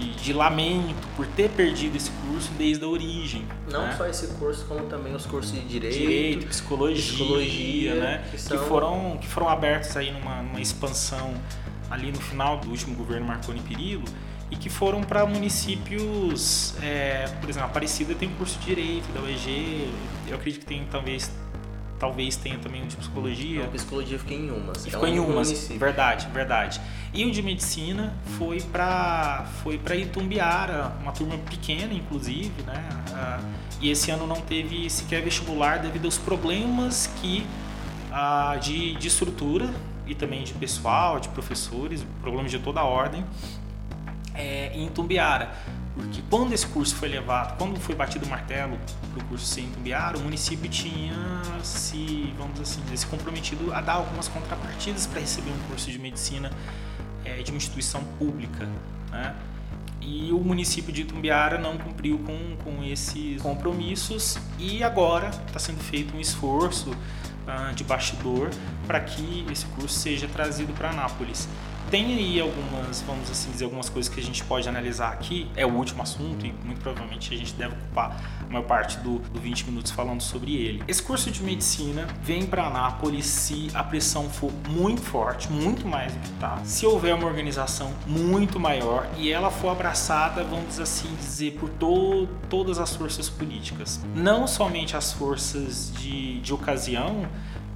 de, 0.00 0.14
de, 0.14 0.32
lamento 0.32 1.06
por 1.16 1.26
ter 1.26 1.50
perdido 1.50 1.96
esse 1.96 2.10
curso 2.10 2.50
desde 2.56 2.84
a 2.84 2.88
origem. 2.88 3.46
Não 3.70 3.86
né? 3.86 3.94
só 3.96 4.06
esse 4.06 4.26
curso, 4.34 4.64
como 4.66 4.86
também 4.86 5.14
os 5.14 5.26
cursos 5.26 5.52
de 5.52 5.60
direito, 5.60 5.98
direito 5.98 6.46
psicologia, 6.46 7.16
psicologia 7.16 7.94
né? 7.94 8.24
que, 8.30 8.38
são... 8.38 8.58
que, 8.58 8.64
foram, 8.64 9.18
que 9.20 9.28
foram 9.28 9.48
abertos 9.48 9.96
aí 9.96 10.10
numa, 10.10 10.42
numa 10.42 10.60
expansão 10.60 11.34
ali 11.90 12.10
no 12.10 12.20
final 12.20 12.58
do 12.58 12.70
último 12.70 12.94
governo 12.94 13.26
Marconi 13.26 13.60
Perillo 13.60 14.04
e 14.50 14.56
que 14.56 14.68
foram 14.68 15.02
para 15.02 15.24
municípios, 15.26 16.74
é, 16.82 17.28
por 17.40 17.48
exemplo, 17.48 17.68
Aparecida 17.68 18.14
tem 18.14 18.28
um 18.28 18.34
curso 18.34 18.58
de 18.58 18.66
Direito 18.66 19.12
da 19.12 19.20
UEG, 19.20 19.92
eu 20.26 20.36
acredito 20.36 20.60
que 20.60 20.66
tem 20.66 20.84
talvez 20.90 21.30
talvez 22.00 22.34
tenha 22.34 22.58
também 22.58 22.82
um 22.82 22.86
de 22.86 22.96
psicologia. 22.96 23.62
Não, 23.62 23.70
psicologia 23.70 24.18
fiquei 24.18 24.38
em 24.38 24.50
umas. 24.50 24.84
Ficou 24.86 25.06
é 25.06 25.10
em 25.10 25.18
umas, 25.20 25.48
município. 25.48 25.78
verdade, 25.78 26.26
verdade. 26.32 26.80
E 27.12 27.24
o 27.26 27.30
de 27.30 27.42
medicina 27.42 28.14
foi 28.38 28.60
para 28.62 29.44
foi 29.62 29.76
para 29.76 29.94
Itumbiara, 29.94 30.92
uma 31.02 31.12
turma 31.12 31.36
pequena 31.38 31.92
inclusive, 31.92 32.62
né? 32.66 32.88
Ah, 33.12 33.38
e 33.80 33.90
esse 33.90 34.10
ano 34.10 34.26
não 34.26 34.40
teve 34.40 34.88
sequer 34.88 35.22
vestibular 35.22 35.78
devido 35.78 36.06
aos 36.06 36.16
problemas 36.16 37.06
que 37.20 37.46
ah, 38.10 38.56
de, 38.60 38.94
de 38.94 39.06
estrutura 39.06 39.70
e 40.06 40.14
também 40.14 40.42
de 40.42 40.54
pessoal, 40.54 41.20
de 41.20 41.28
professores, 41.28 42.04
problemas 42.22 42.50
de 42.50 42.58
toda 42.58 42.80
a 42.80 42.84
ordem 42.84 43.24
é, 44.34 44.72
em 44.74 44.88
Tumbiara. 44.88 45.50
Porque 46.00 46.22
quando 46.30 46.54
esse 46.54 46.66
curso 46.66 46.96
foi 46.96 47.10
levado, 47.10 47.58
quando 47.58 47.78
foi 47.78 47.94
batido 47.94 48.24
o 48.24 48.28
martelo 48.28 48.78
para 49.12 49.22
o 49.22 49.26
curso 49.26 49.44
ser 49.44 49.60
em 49.60 49.70
Tumbiara, 49.70 50.16
o 50.16 50.20
município 50.22 50.68
tinha 50.70 51.14
se, 51.62 52.32
vamos 52.38 52.58
assim 52.58 52.80
se 52.96 53.06
comprometido 53.06 53.72
a 53.74 53.82
dar 53.82 53.94
algumas 53.94 54.26
contrapartidas 54.26 55.06
para 55.06 55.20
receber 55.20 55.50
um 55.50 55.68
curso 55.68 55.90
de 55.90 55.98
medicina 55.98 56.50
é, 57.22 57.42
de 57.42 57.50
uma 57.50 57.58
instituição 57.58 58.02
pública. 58.18 58.66
Né? 59.10 59.34
E 60.00 60.32
o 60.32 60.38
município 60.38 60.90
de 60.90 61.02
Itumbiara 61.02 61.58
não 61.58 61.76
cumpriu 61.76 62.18
com, 62.20 62.56
com 62.64 62.82
esses 62.82 63.40
compromissos 63.42 64.38
e 64.58 64.82
agora 64.82 65.28
está 65.46 65.58
sendo 65.58 65.80
feito 65.80 66.16
um 66.16 66.20
esforço 66.20 66.90
uh, 66.90 67.74
de 67.74 67.84
bastidor 67.84 68.48
para 68.86 69.00
que 69.00 69.44
esse 69.52 69.66
curso 69.66 69.98
seja 69.98 70.26
trazido 70.26 70.72
para 70.72 70.88
Anápolis. 70.88 71.46
Tem 71.90 72.06
aí 72.14 72.40
algumas, 72.40 73.02
vamos 73.02 73.28
assim 73.28 73.50
dizer, 73.50 73.64
algumas 73.64 73.88
coisas 73.88 74.12
que 74.12 74.20
a 74.20 74.22
gente 74.22 74.44
pode 74.44 74.68
analisar 74.68 75.12
aqui. 75.12 75.50
É 75.56 75.66
o 75.66 75.72
último 75.74 76.02
assunto 76.02 76.46
e 76.46 76.52
muito 76.64 76.80
provavelmente 76.80 77.34
a 77.34 77.36
gente 77.36 77.52
deve 77.54 77.74
ocupar 77.74 78.16
a 78.48 78.52
maior 78.52 78.64
parte 78.64 78.96
do, 78.98 79.18
do 79.18 79.40
20 79.40 79.64
minutos 79.66 79.90
falando 79.90 80.20
sobre 80.20 80.54
ele. 80.54 80.84
Esse 80.86 81.02
curso 81.02 81.32
de 81.32 81.42
medicina 81.42 82.06
vem 82.22 82.46
para 82.46 82.64
Anápolis 82.64 83.26
se 83.26 83.68
a 83.74 83.82
pressão 83.82 84.30
for 84.30 84.52
muito 84.68 85.00
forte, 85.00 85.50
muito 85.50 85.84
mais 85.84 86.12
do 86.12 86.20
que 86.20 86.30
tá. 86.34 86.60
Se 86.64 86.86
houver 86.86 87.12
uma 87.12 87.26
organização 87.26 87.92
muito 88.06 88.60
maior 88.60 89.08
e 89.18 89.32
ela 89.32 89.50
for 89.50 89.70
abraçada, 89.70 90.44
vamos 90.44 90.78
assim 90.78 91.12
dizer, 91.16 91.58
por 91.58 91.68
to 91.70 92.28
todas 92.48 92.78
as 92.78 92.94
forças 92.94 93.28
políticas. 93.28 94.00
Não 94.14 94.46
somente 94.46 94.96
as 94.96 95.12
forças 95.12 95.92
de, 95.98 96.40
de 96.40 96.54
ocasião, 96.54 97.26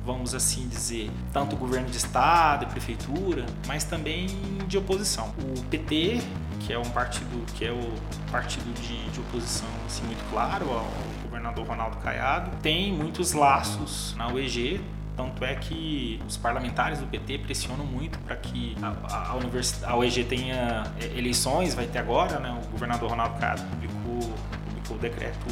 vamos 0.04 0.34
assim 0.34 0.68
dizer, 0.68 1.10
tanto 1.32 1.56
governo 1.56 1.88
de 1.88 1.96
estado 1.96 2.64
e 2.64 2.66
prefeitura, 2.66 3.46
mas 3.66 3.84
também 3.84 4.26
de 4.68 4.76
oposição. 4.76 5.32
O 5.38 5.62
PT, 5.64 6.20
que 6.60 6.72
é 6.72 6.78
um 6.78 6.90
partido 6.90 7.44
que 7.54 7.64
é 7.64 7.72
o 7.72 7.92
partido 8.30 8.72
de, 8.80 9.10
de 9.10 9.20
oposição 9.20 9.68
assim, 9.86 10.04
muito 10.04 10.22
claro 10.30 10.70
ao 10.70 10.86
governador 11.22 11.66
Ronaldo 11.66 11.96
Caiado, 11.98 12.50
tem 12.62 12.92
muitos 12.92 13.32
laços 13.32 14.14
na 14.16 14.28
UEG, 14.28 14.80
tanto 15.16 15.44
é 15.44 15.54
que 15.54 16.20
os 16.28 16.36
parlamentares 16.36 16.98
do 16.98 17.06
PT 17.06 17.38
pressionam 17.38 17.86
muito 17.86 18.18
para 18.20 18.36
que 18.36 18.76
a, 18.82 18.88
a, 19.10 19.90
a, 19.90 19.96
UEG 19.96 20.24
tenha 20.24 20.84
é, 21.00 21.06
eleições, 21.16 21.74
vai 21.74 21.86
ter 21.86 21.98
agora, 21.98 22.38
né? 22.40 22.60
O 22.66 22.70
governador 22.70 23.10
Ronaldo 23.10 23.38
Caiado 23.38 23.62
publicou, 23.62 24.34
publicou 24.66 24.96
o 24.96 25.00
decreto 25.00 25.46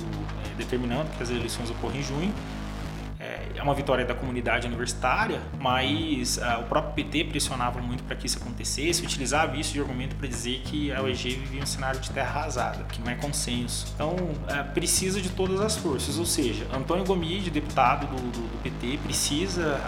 é, 0.44 0.56
determinando 0.56 1.08
que 1.16 1.22
as 1.22 1.30
eleições 1.30 1.70
ocorram 1.70 1.96
em 1.96 2.02
junho 2.02 2.34
é 3.62 3.64
uma 3.64 3.74
vitória 3.74 4.04
da 4.04 4.14
comunidade 4.14 4.66
universitária, 4.66 5.40
mas 5.58 6.36
uh, 6.36 6.60
o 6.60 6.64
próprio 6.64 6.92
PT 6.94 7.24
pressionava 7.24 7.80
muito 7.80 8.02
para 8.02 8.16
que 8.16 8.26
isso 8.26 8.38
acontecesse, 8.38 9.02
utilizava 9.02 9.56
isso 9.56 9.72
de 9.72 9.80
argumento 9.80 10.16
para 10.16 10.26
dizer 10.26 10.60
que 10.64 10.92
a 10.92 11.00
UEG 11.02 11.36
vivia 11.36 11.62
um 11.62 11.66
cenário 11.66 12.00
de 12.00 12.10
terra 12.10 12.40
arrasada, 12.40 12.84
que 12.84 13.00
não 13.00 13.10
é 13.10 13.14
consenso. 13.14 13.86
Então, 13.94 14.10
uh, 14.10 14.72
precisa 14.74 15.20
de 15.20 15.30
todas 15.30 15.60
as 15.60 15.76
forças, 15.76 16.18
ou 16.18 16.26
seja, 16.26 16.66
Antônio 16.74 17.04
Gomide, 17.04 17.50
deputado 17.50 18.06
do, 18.08 18.16
do, 18.16 18.48
do 18.48 18.62
PT, 18.62 18.98
precisa 19.04 19.80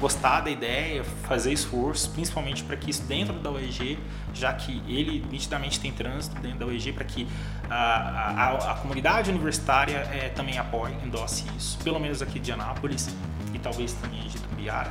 gostar 0.00 0.40
da 0.40 0.50
ideia, 0.50 1.04
fazer 1.04 1.52
esforço, 1.52 2.10
principalmente 2.10 2.64
para 2.64 2.76
que 2.76 2.90
isso 2.90 3.02
dentro 3.02 3.34
da 3.34 3.50
UEG, 3.50 3.98
já 4.32 4.52
que 4.52 4.82
ele 4.88 5.24
nitidamente 5.30 5.78
tem 5.78 5.92
trânsito 5.92 6.40
dentro 6.40 6.60
da 6.60 6.66
UEG, 6.66 6.92
para 6.92 7.04
que 7.04 7.28
a, 7.68 7.76
a, 7.76 8.72
a, 8.72 8.74
comunidade 8.76 9.30
universitária 9.30 9.98
é, 10.10 10.30
também 10.30 10.58
apoie, 10.58 10.94
endosse 11.04 11.44
isso, 11.56 11.78
pelo 11.84 12.00
menos 12.00 12.22
aqui 12.22 12.40
de 12.40 12.50
Anápolis 12.50 13.14
e 13.52 13.58
talvez 13.58 13.92
também 13.92 14.26
de 14.26 14.38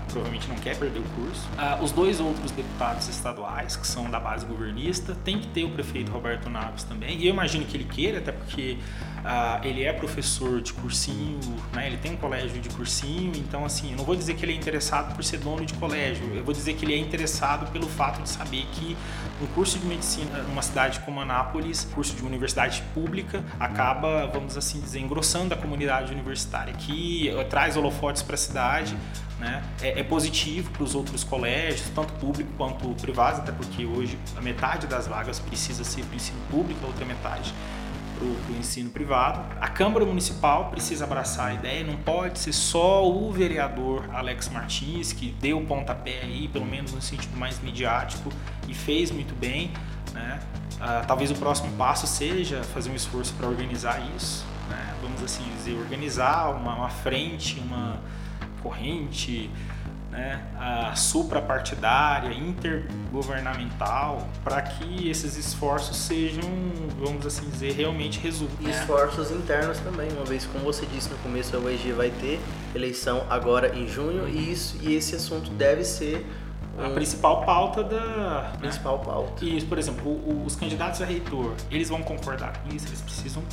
Provavelmente 0.08 0.48
não 0.48 0.56
quer 0.56 0.78
perder 0.78 1.00
o 1.00 1.04
curso. 1.16 1.48
Ah, 1.58 1.80
os 1.82 1.92
dois 1.92 2.20
outros 2.20 2.52
deputados 2.52 3.08
estaduais, 3.08 3.76
que 3.76 3.86
são 3.86 4.10
da 4.10 4.20
base 4.20 4.46
governista, 4.46 5.16
tem 5.24 5.40
que 5.40 5.48
ter 5.48 5.64
o 5.64 5.70
prefeito 5.70 6.12
Roberto 6.12 6.50
Naves 6.50 6.84
também, 6.84 7.18
e 7.18 7.28
eu 7.28 7.34
imagino 7.34 7.66
que 7.66 7.78
ele 7.78 7.84
queira, 7.84 8.20
até 8.20 8.32
porque 8.32 8.78
ah, 9.24 9.60
ele 9.64 9.84
é 9.84 9.92
professor 9.92 10.62
de 10.62 10.74
cursinho, 10.74 11.40
né? 11.74 11.88
ele 11.88 11.98
tem 11.98 12.14
um 12.14 12.18
colégio 12.18 12.60
de 12.62 12.70
cursinho, 12.70 13.34
então 13.36 13.66
assim, 13.66 13.92
eu 13.92 13.98
não 13.98 14.06
vou 14.06 14.16
dizer 14.16 14.36
que 14.36 14.46
ele 14.46 14.54
é 14.54 14.56
interessado 14.56 15.16
por 15.16 15.24
ser 15.24 15.38
dono 15.40 15.66
de 15.66 15.74
colégio, 15.76 16.26
eu 16.34 16.44
vou 16.44 16.54
dizer 16.54 16.74
que 16.74 16.86
ele 16.86 16.94
é 16.94 16.98
interessado 16.98 17.70
pelo 17.72 17.88
fato 17.88 18.22
de 18.22 18.30
saber 18.30 18.66
que 18.72 18.96
um 19.42 19.48
curso 19.48 19.78
de 19.80 19.86
medicina 19.86 20.44
numa 20.44 20.62
cidade 20.62 21.00
como 21.02 21.20
Anápolis, 21.20 21.86
curso 21.94 22.16
de 22.16 22.24
universidade 22.24 22.82
pública, 22.94 23.44
acaba, 23.60 24.28
vamos 24.28 24.58
assim 24.58 24.80
dizer, 24.80 25.00
engrossando 25.00 25.54
a 25.54 25.58
comunidade 25.58 26.12
universitária, 26.12 26.74
que 26.74 27.30
traz 27.50 27.78
holofotes 27.78 28.22
para 28.22 28.36
a 28.36 28.38
cidade, 28.38 28.98
né? 29.40 29.64
É, 29.82 30.02
é 30.02 30.04
positivo 30.04 30.70
para 30.72 30.84
os 30.84 30.94
outros 30.94 31.24
colégios, 31.24 31.90
tanto 31.96 32.14
público 32.14 32.50
quanto 32.58 32.90
privados, 33.02 33.40
até 33.40 33.52
porque 33.52 33.86
hoje 33.86 34.18
a 34.36 34.42
metade 34.42 34.86
das 34.86 35.08
vagas 35.08 35.40
precisa 35.40 35.84
ser 35.84 36.04
para 36.04 36.14
o 36.14 36.16
ensino 36.16 36.40
público, 36.52 36.80
a 36.84 36.88
outra 36.88 37.06
metade 37.06 37.54
para 38.20 38.54
o 38.54 38.58
ensino 38.60 38.90
privado. 38.90 39.42
A 39.62 39.68
Câmara 39.70 40.06
Municipal 40.06 40.70
precisa 40.70 41.06
abraçar 41.06 41.52
a 41.52 41.54
ideia, 41.54 41.86
não 41.86 41.96
pode 41.96 42.38
ser 42.40 42.52
só 42.52 43.10
o 43.10 43.32
vereador 43.32 44.04
Alex 44.14 44.50
Martins, 44.50 45.14
que 45.14 45.32
deu 45.40 45.60
o 45.60 45.66
pontapé 45.66 46.20
aí, 46.24 46.50
pelo 46.50 46.66
menos 46.66 46.92
no 46.92 47.02
sentido 47.02 47.38
mais 47.38 47.62
midiático, 47.62 48.30
e 48.68 48.74
fez 48.74 49.10
muito 49.10 49.34
bem. 49.34 49.72
Né? 50.14 50.40
Uh, 50.76 51.08
talvez 51.08 51.32
o 51.32 51.36
próximo 51.36 51.72
passo 51.78 52.06
seja 52.08 52.62
fazer 52.64 52.90
um 52.90 52.96
esforço 52.96 53.34
para 53.36 53.48
organizar 53.48 54.02
isso, 54.18 54.46
né? 54.70 54.96
vamos 55.02 55.24
assim 55.24 55.44
dizer, 55.56 55.78
organizar 55.78 56.50
uma, 56.50 56.76
uma 56.76 56.90
frente, 56.90 57.60
uma 57.60 58.00
corrente 58.62 59.50
né, 60.12 60.42
a 60.58 60.96
suprapartidária, 60.96 62.34
intergovernamental, 62.34 64.28
para 64.44 64.62
que 64.62 65.08
esses 65.10 65.38
esforços 65.38 65.98
sejam, 65.98 66.44
vamos 67.00 67.26
assim 67.26 67.48
dizer, 67.50 67.74
realmente 67.74 68.20
resultem. 68.20 68.68
E 68.68 68.72
esforços 68.72 69.32
internos 69.32 69.80
também, 69.80 70.12
uma 70.12 70.26
vez, 70.26 70.46
como 70.46 70.64
você 70.64 70.86
disse 70.88 71.10
no 71.10 71.18
começo, 71.18 71.56
a 71.56 71.60
UEG 71.60 71.92
vai 71.92 72.10
ter 72.10 72.40
eleição 72.74 73.26
agora 73.30 73.76
em 73.78 73.88
junho 73.88 74.28
e, 74.28 74.52
isso, 74.52 74.78
e 74.82 74.96
esse 74.96 75.16
assunto 75.16 75.52
deve 75.52 75.84
ser 75.84 76.26
a 76.78 76.90
principal 76.90 77.46
pauta 77.46 77.84
da. 77.84 78.52
Né? 78.54 78.58
Principal 78.60 79.00
pauta. 79.00 79.44
Isso, 79.44 79.66
por 79.66 79.78
exemplo, 79.78 80.46
os 80.46 80.56
candidatos 80.56 81.02
a 81.02 81.06
reitor, 81.06 81.54
eles 81.70 81.90
vão 81.90 82.02
concordar 82.02 82.58
com 82.60 82.74
isso, 82.74 82.88
eles 82.88 83.02
precisam, 83.02 83.44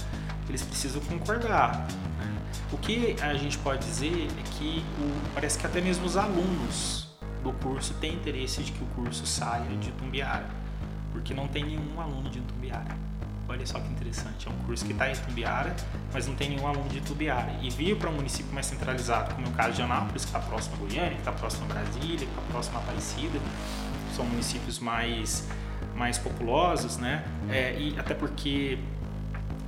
eles 0.48 0.62
precisam 0.62 1.00
concordar. 1.02 1.86
Né? 2.18 2.38
O 2.72 2.78
que 2.78 3.16
a 3.20 3.34
gente 3.34 3.58
pode 3.58 3.84
dizer 3.84 4.28
é 4.38 4.42
que 4.58 4.84
o, 4.98 5.34
parece 5.34 5.58
que 5.58 5.66
até 5.66 5.80
mesmo 5.80 6.06
os 6.06 6.16
alunos 6.16 7.08
do 7.42 7.52
curso 7.52 7.94
têm 7.94 8.14
interesse 8.14 8.62
de 8.62 8.72
que 8.72 8.82
o 8.82 8.86
curso 8.88 9.26
saia 9.26 9.76
de 9.76 9.92
Tumbiara, 9.92 10.48
porque 11.12 11.32
não 11.32 11.46
tem 11.46 11.64
nenhum 11.64 12.00
aluno 12.00 12.28
de 12.28 12.40
Tumbiara. 12.40 12.96
Olha 13.48 13.64
só 13.64 13.78
que 13.78 13.88
interessante, 13.88 14.48
é 14.48 14.50
um 14.50 14.56
curso 14.64 14.84
que 14.84 14.92
está 14.92 15.08
em 15.08 15.14
Tumbiara, 15.14 15.74
mas 16.12 16.26
não 16.26 16.34
tem 16.34 16.50
nenhum 16.50 16.66
aluno 16.66 16.88
de 16.88 17.00
Tumbiara. 17.00 17.52
E 17.62 17.70
vir 17.70 17.96
para 17.96 18.10
um 18.10 18.14
município 18.14 18.52
mais 18.52 18.66
centralizado, 18.66 19.34
como 19.34 19.46
é 19.46 19.50
o 19.50 19.52
caso 19.52 19.74
de 19.74 19.82
Anápolis, 19.82 20.24
que 20.24 20.28
está 20.30 20.40
próximo 20.40 20.74
a 20.74 20.78
Goiânia, 20.78 21.12
que 21.12 21.18
está 21.18 21.32
próximo 21.32 21.64
a 21.66 21.74
Brasília, 21.74 22.18
que 22.18 22.24
está 22.24 22.42
próximo 22.50 22.78
a 22.78 22.80
Aparecida, 22.80 23.38
são 24.16 24.24
municípios 24.24 24.80
mais, 24.80 25.46
mais 25.94 26.18
populosos, 26.18 26.96
né? 26.96 27.24
É, 27.48 27.78
e 27.78 27.96
até 27.96 28.14
porque 28.14 28.78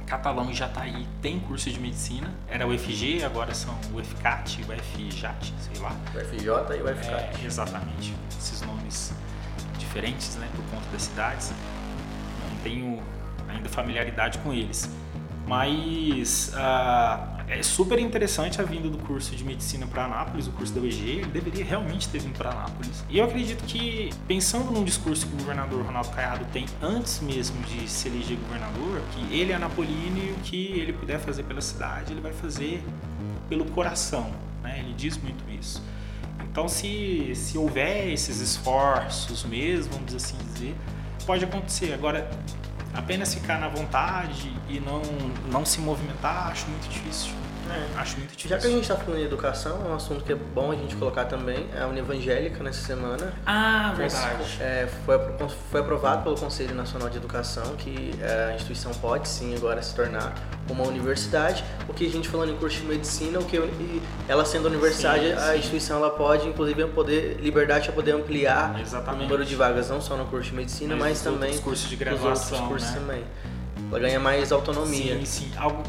Catalão 0.09 0.53
já 0.55 0.67
está 0.67 0.83
aí, 0.83 1.07
tem 1.21 1.39
curso 1.39 1.71
de 1.71 1.79
medicina, 1.79 2.33
era 2.49 2.67
o 2.67 2.77
FG, 2.77 3.23
agora 3.25 3.55
são 3.55 3.79
o 3.93 4.03
FCAT, 4.03 4.63
o 4.63 4.83
FJAT, 4.83 5.53
sei 5.61 5.83
lá. 5.83 5.95
O 6.15 6.19
FJ 6.19 6.49
e 6.49 6.83
o 6.83 6.97
FCAT. 6.97 7.43
É, 7.43 7.45
exatamente, 7.45 8.15
esses 8.39 8.63
nomes 8.63 9.13
diferentes, 9.79 10.37
né, 10.37 10.49
por 10.57 10.65
conta 10.71 10.89
das 10.91 11.03
cidades. 11.03 11.53
Não 12.43 12.57
tenho 12.63 13.03
ainda 13.49 13.69
familiaridade 13.69 14.39
com 14.39 14.53
eles. 14.53 14.91
Mas 15.47 16.53
uh, 16.55 17.38
é 17.49 17.63
super 17.63 17.99
interessante 17.99 18.61
a 18.61 18.65
vinda 18.65 18.89
do 18.89 18.99
curso 18.99 19.35
de 19.35 19.43
medicina 19.43 19.87
para 19.87 20.05
Anápolis, 20.05 20.47
o 20.47 20.53
curso 20.53 20.73
da 20.75 20.81
UEG, 20.81 21.09
ele 21.09 21.27
deveria 21.27 21.65
realmente 21.65 22.09
ter 22.09 22.21
vindo 22.21 22.37
para 22.37 22.51
Anápolis. 22.51 23.05
E 23.09 23.19
eu 23.19 23.25
acredito 23.25 23.65
que, 23.65 24.11
pensando 24.27 24.71
num 24.71 24.85
discurso 24.85 25.27
que 25.27 25.35
o 25.35 25.39
governador 25.39 25.85
Ronaldo 25.85 26.11
Caiado 26.11 26.45
tem 26.53 26.67
antes 26.83 27.21
mesmo 27.21 27.61
de 27.63 27.89
se 27.89 28.09
eleger 28.09 28.37
governador, 28.37 29.01
que 29.13 29.35
ele 29.35 29.53
é 29.53 29.55
anapolino 29.55 30.19
e 30.19 30.33
o 30.33 30.37
que 30.43 30.79
ele 30.79 30.93
puder 30.93 31.19
fazer 31.19 31.43
pela 31.45 31.63
cidade, 31.63 32.13
ele 32.13 32.21
vai 32.21 32.33
fazer 32.33 32.83
pelo 33.49 33.65
coração. 33.67 34.31
Né? 34.63 34.81
Ele 34.81 34.93
diz 34.95 35.17
muito 35.17 35.43
isso. 35.51 35.83
Então, 36.51 36.69
se, 36.69 37.33
se 37.35 37.57
houver 37.57 38.13
esses 38.13 38.41
esforços 38.41 39.45
mesmo, 39.45 39.93
vamos 39.95 40.15
assim 40.15 40.37
dizer, 40.53 40.75
pode 41.25 41.45
acontecer. 41.45 41.95
Agora, 41.95 42.29
apenas 42.95 43.33
ficar 43.33 43.59
na 43.59 43.69
vontade 43.69 44.53
e 44.69 44.81
não, 44.81 45.01
não 45.51 45.65
se 45.65 45.81
movimentar, 45.81 46.49
acho 46.49 46.67
muito 46.69 46.89
difícil. 46.89 47.38
É. 47.71 48.01
Acho 48.01 48.19
muito 48.19 48.31
difícil. 48.31 48.51
Já 48.51 48.59
que 48.59 48.67
a 48.67 48.71
gente 48.71 48.83
está 48.83 48.97
falando 48.97 49.19
de 49.19 49.27
educação, 49.27 49.83
é 49.85 49.89
um 49.89 49.95
assunto 49.95 50.25
que 50.25 50.33
é 50.33 50.37
bom 50.37 50.73
a 50.73 50.75
gente 50.75 50.97
colocar 50.97 51.25
também, 51.25 51.67
é 51.75 51.83
a 51.83 51.87
Univangélica 51.87 52.63
nessa 52.63 52.85
semana. 52.87 53.33
Ah, 53.47 53.93
verdade. 53.97 54.59
É, 54.61 54.89
foi, 55.05 55.19
foi 55.71 55.81
aprovado 55.81 56.23
pelo 56.23 56.37
Conselho 56.37 56.75
Nacional 56.75 57.09
de 57.09 57.17
Educação 57.17 57.77
que 57.77 58.15
é, 58.21 58.51
a 58.51 58.55
instituição 58.55 58.93
pode 58.93 59.29
sim 59.29 59.55
agora 59.55 59.83
se 59.83 59.95
tornar 59.95 60.35
uma 60.69 60.85
universidade. 60.85 61.65
O 61.89 61.95
que 61.95 62.07
a 62.07 62.11
gente 62.11 62.29
falando 62.29 62.53
em 62.53 62.57
curso 62.57 62.81
de 62.81 62.87
medicina, 62.87 63.39
o 63.39 63.45
que 63.45 63.59
ela 64.29 64.45
sendo 64.45 64.67
universidade, 64.67 65.29
sim, 65.29 65.35
sim. 65.35 65.51
a 65.51 65.57
instituição 65.57 65.99
ela 65.99 66.11
pode, 66.11 66.47
inclusive, 66.49 66.87
poder 66.89 67.39
liberdade 67.41 67.89
a 67.89 67.93
poder 67.93 68.13
ampliar 68.13 68.81
Exatamente. 68.81 69.21
o 69.21 69.25
número 69.25 69.45
de 69.45 69.55
vagas 69.55 69.89
não 69.89 70.01
só 70.01 70.17
no 70.17 70.27
curso 70.27 70.51
de 70.51 70.57
medicina, 70.57 70.95
mas, 70.97 71.09
mas 71.09 71.23
também 71.23 71.59
cursos 71.59 71.89
de 71.89 71.97
graduação, 71.97 72.59
outros 72.59 72.69
cursos 72.69 72.91
né? 72.91 73.01
também. 73.01 73.25
Ela 73.91 73.99
ganha 73.99 74.21
mais 74.21 74.53
autonomia. 74.53 75.17
Sim, 75.19 75.25
sim. 75.25 75.51
Algo 75.57 75.83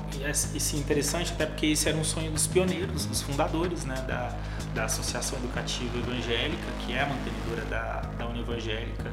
esse 0.56 0.78
interessante, 0.78 1.34
até 1.34 1.46
porque 1.46 1.68
esse 1.68 1.88
era 1.90 1.98
um 1.98 2.04
sonho 2.04 2.32
dos 2.32 2.48
pioneiros, 2.48 3.06
dos 3.06 3.22
fundadores 3.22 3.86
né, 3.86 3.96
da, 4.08 4.34
da 4.74 4.86
Associação 4.86 5.38
Educativa 5.40 5.98
Evangélica, 5.98 6.64
que 6.80 6.94
é 6.94 7.02
a 7.02 7.06
mantenedora 7.06 7.66
da, 7.66 8.02
da 8.18 8.28
Univangélica. 8.28 9.12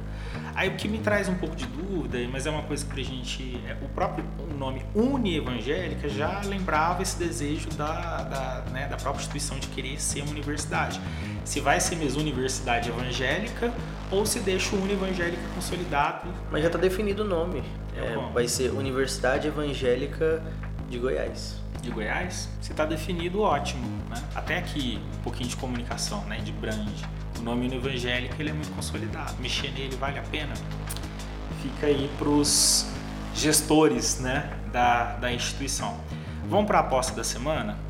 Aí 0.54 0.68
o 0.68 0.76
que 0.76 0.88
me 0.88 0.98
traz 0.98 1.28
um 1.28 1.34
pouco 1.34 1.54
de 1.56 1.66
dúvida, 1.66 2.18
mas 2.30 2.46
é 2.46 2.50
uma 2.50 2.62
coisa 2.62 2.84
que 2.84 2.92
pra 2.92 3.02
gente. 3.02 3.60
É, 3.66 3.76
o 3.84 3.88
próprio 3.88 4.24
nome 4.56 4.84
Unievangélica 4.94 6.08
já 6.08 6.40
lembrava 6.44 7.02
esse 7.02 7.18
desejo 7.18 7.68
da, 7.70 8.22
da, 8.22 8.64
né, 8.70 8.86
da 8.86 8.96
própria 8.96 9.20
instituição 9.20 9.58
de 9.58 9.66
querer 9.68 10.00
ser 10.00 10.22
uma 10.22 10.30
universidade. 10.30 11.00
Se 11.44 11.60
vai 11.60 11.80
ser 11.80 11.96
mesmo 11.96 12.20
universidade 12.20 12.88
evangélica 12.88 13.72
ou 14.10 14.24
se 14.24 14.40
deixa 14.40 14.74
o 14.74 14.82
Univangélica 14.82 15.42
consolidado. 15.54 16.28
Mas 16.50 16.62
já 16.62 16.68
está 16.68 16.78
definido 16.78 17.22
o 17.22 17.26
nome. 17.26 17.62
É, 17.96 18.16
vai 18.32 18.46
ser 18.46 18.70
Universidade 18.72 19.48
Evangélica 19.48 20.42
de 20.88 20.98
Goiás. 20.98 21.56
De 21.82 21.90
Goiás? 21.90 22.48
Se 22.60 22.72
está 22.72 22.84
definido, 22.84 23.40
ótimo. 23.40 23.86
Né? 24.08 24.22
Até 24.34 24.58
aqui, 24.58 25.00
um 25.18 25.22
pouquinho 25.22 25.48
de 25.48 25.56
comunicação, 25.56 26.24
né? 26.24 26.38
de 26.38 26.52
brand. 26.52 26.88
O 27.38 27.42
nome 27.42 27.74
Evangélica 27.74 28.34
ele 28.38 28.50
é 28.50 28.52
muito 28.52 28.74
consolidado. 28.74 29.34
Mexer 29.40 29.72
nele 29.72 29.96
vale 29.96 30.18
a 30.18 30.22
pena? 30.22 30.54
Fica 31.62 31.86
aí 31.86 32.10
para 32.18 32.28
os 32.28 32.86
gestores 33.34 34.20
né? 34.20 34.52
da, 34.72 35.16
da 35.16 35.32
instituição. 35.32 35.98
Vamos 36.48 36.66
para 36.66 36.78
a 36.78 36.80
aposta 36.80 37.14
da 37.14 37.24
semana? 37.24 37.85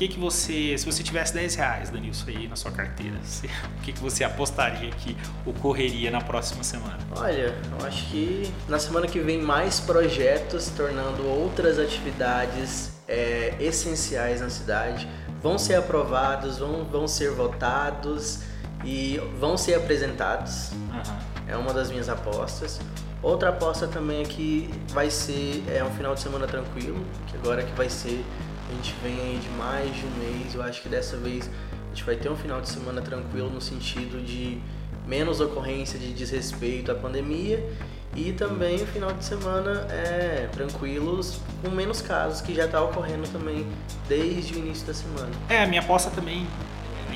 Que, 0.00 0.08
que 0.08 0.18
você, 0.18 0.78
se 0.78 0.86
você 0.86 1.02
tivesse 1.02 1.34
10 1.34 1.54
reais, 1.56 1.90
Danilson, 1.90 2.30
aí 2.30 2.48
na 2.48 2.56
sua 2.56 2.70
carteira, 2.70 3.18
você, 3.22 3.46
o 3.46 3.82
que, 3.82 3.92
que 3.92 4.00
você 4.00 4.24
apostaria 4.24 4.90
que 4.92 5.14
ocorreria 5.44 6.10
na 6.10 6.22
próxima 6.22 6.64
semana? 6.64 6.98
Olha, 7.16 7.54
eu 7.78 7.86
acho 7.86 8.06
que 8.06 8.50
na 8.66 8.78
semana 8.78 9.06
que 9.06 9.20
vem 9.20 9.38
mais 9.42 9.78
projetos 9.78 10.70
tornando 10.74 11.26
outras 11.26 11.78
atividades 11.78 12.92
é, 13.06 13.54
essenciais 13.60 14.40
na 14.40 14.48
cidade 14.48 15.06
vão 15.42 15.58
ser 15.58 15.74
aprovados, 15.74 16.58
vão, 16.58 16.84
vão 16.84 17.06
ser 17.06 17.32
votados 17.32 18.40
e 18.84 19.20
vão 19.38 19.58
ser 19.58 19.74
apresentados. 19.74 20.70
Uhum. 20.72 21.46
É 21.46 21.56
uma 21.56 21.74
das 21.74 21.90
minhas 21.90 22.08
apostas. 22.08 22.80
Outra 23.22 23.50
aposta 23.50 23.86
também 23.86 24.22
é 24.22 24.24
que 24.24 24.70
vai 24.88 25.10
ser 25.10 25.62
é 25.68 25.84
um 25.84 25.90
final 25.90 26.14
de 26.14 26.20
semana 26.20 26.46
tranquilo, 26.46 27.04
que 27.26 27.36
agora 27.36 27.62
que 27.62 27.72
vai 27.72 27.90
ser 27.90 28.24
a 28.70 28.74
gente 28.74 28.94
vem 29.02 29.20
aí 29.20 29.38
de 29.42 29.48
mais 29.50 29.94
de 29.94 30.06
um 30.06 30.10
mês. 30.18 30.54
Eu 30.54 30.62
acho 30.62 30.80
que 30.80 30.88
dessa 30.88 31.16
vez 31.16 31.50
a 31.86 31.88
gente 31.88 32.04
vai 32.04 32.16
ter 32.16 32.30
um 32.30 32.36
final 32.36 32.60
de 32.60 32.68
semana 32.68 33.02
tranquilo 33.02 33.50
no 33.50 33.60
sentido 33.60 34.24
de 34.24 34.60
menos 35.06 35.40
ocorrência 35.40 35.98
de 35.98 36.12
desrespeito 36.12 36.92
à 36.92 36.94
pandemia 36.94 37.68
e 38.14 38.32
também 38.32 38.76
o 38.76 38.86
final 38.86 39.12
de 39.12 39.24
semana 39.24 39.86
é, 39.90 40.48
tranquilos 40.52 41.40
com 41.62 41.70
menos 41.70 42.00
casos 42.00 42.40
que 42.40 42.54
já 42.54 42.66
está 42.66 42.82
ocorrendo 42.82 43.28
também 43.28 43.66
desde 44.08 44.54
o 44.54 44.58
início 44.58 44.86
da 44.86 44.94
semana. 44.94 45.30
É, 45.48 45.62
a 45.62 45.66
minha 45.66 45.80
aposta 45.80 46.10
também 46.10 46.46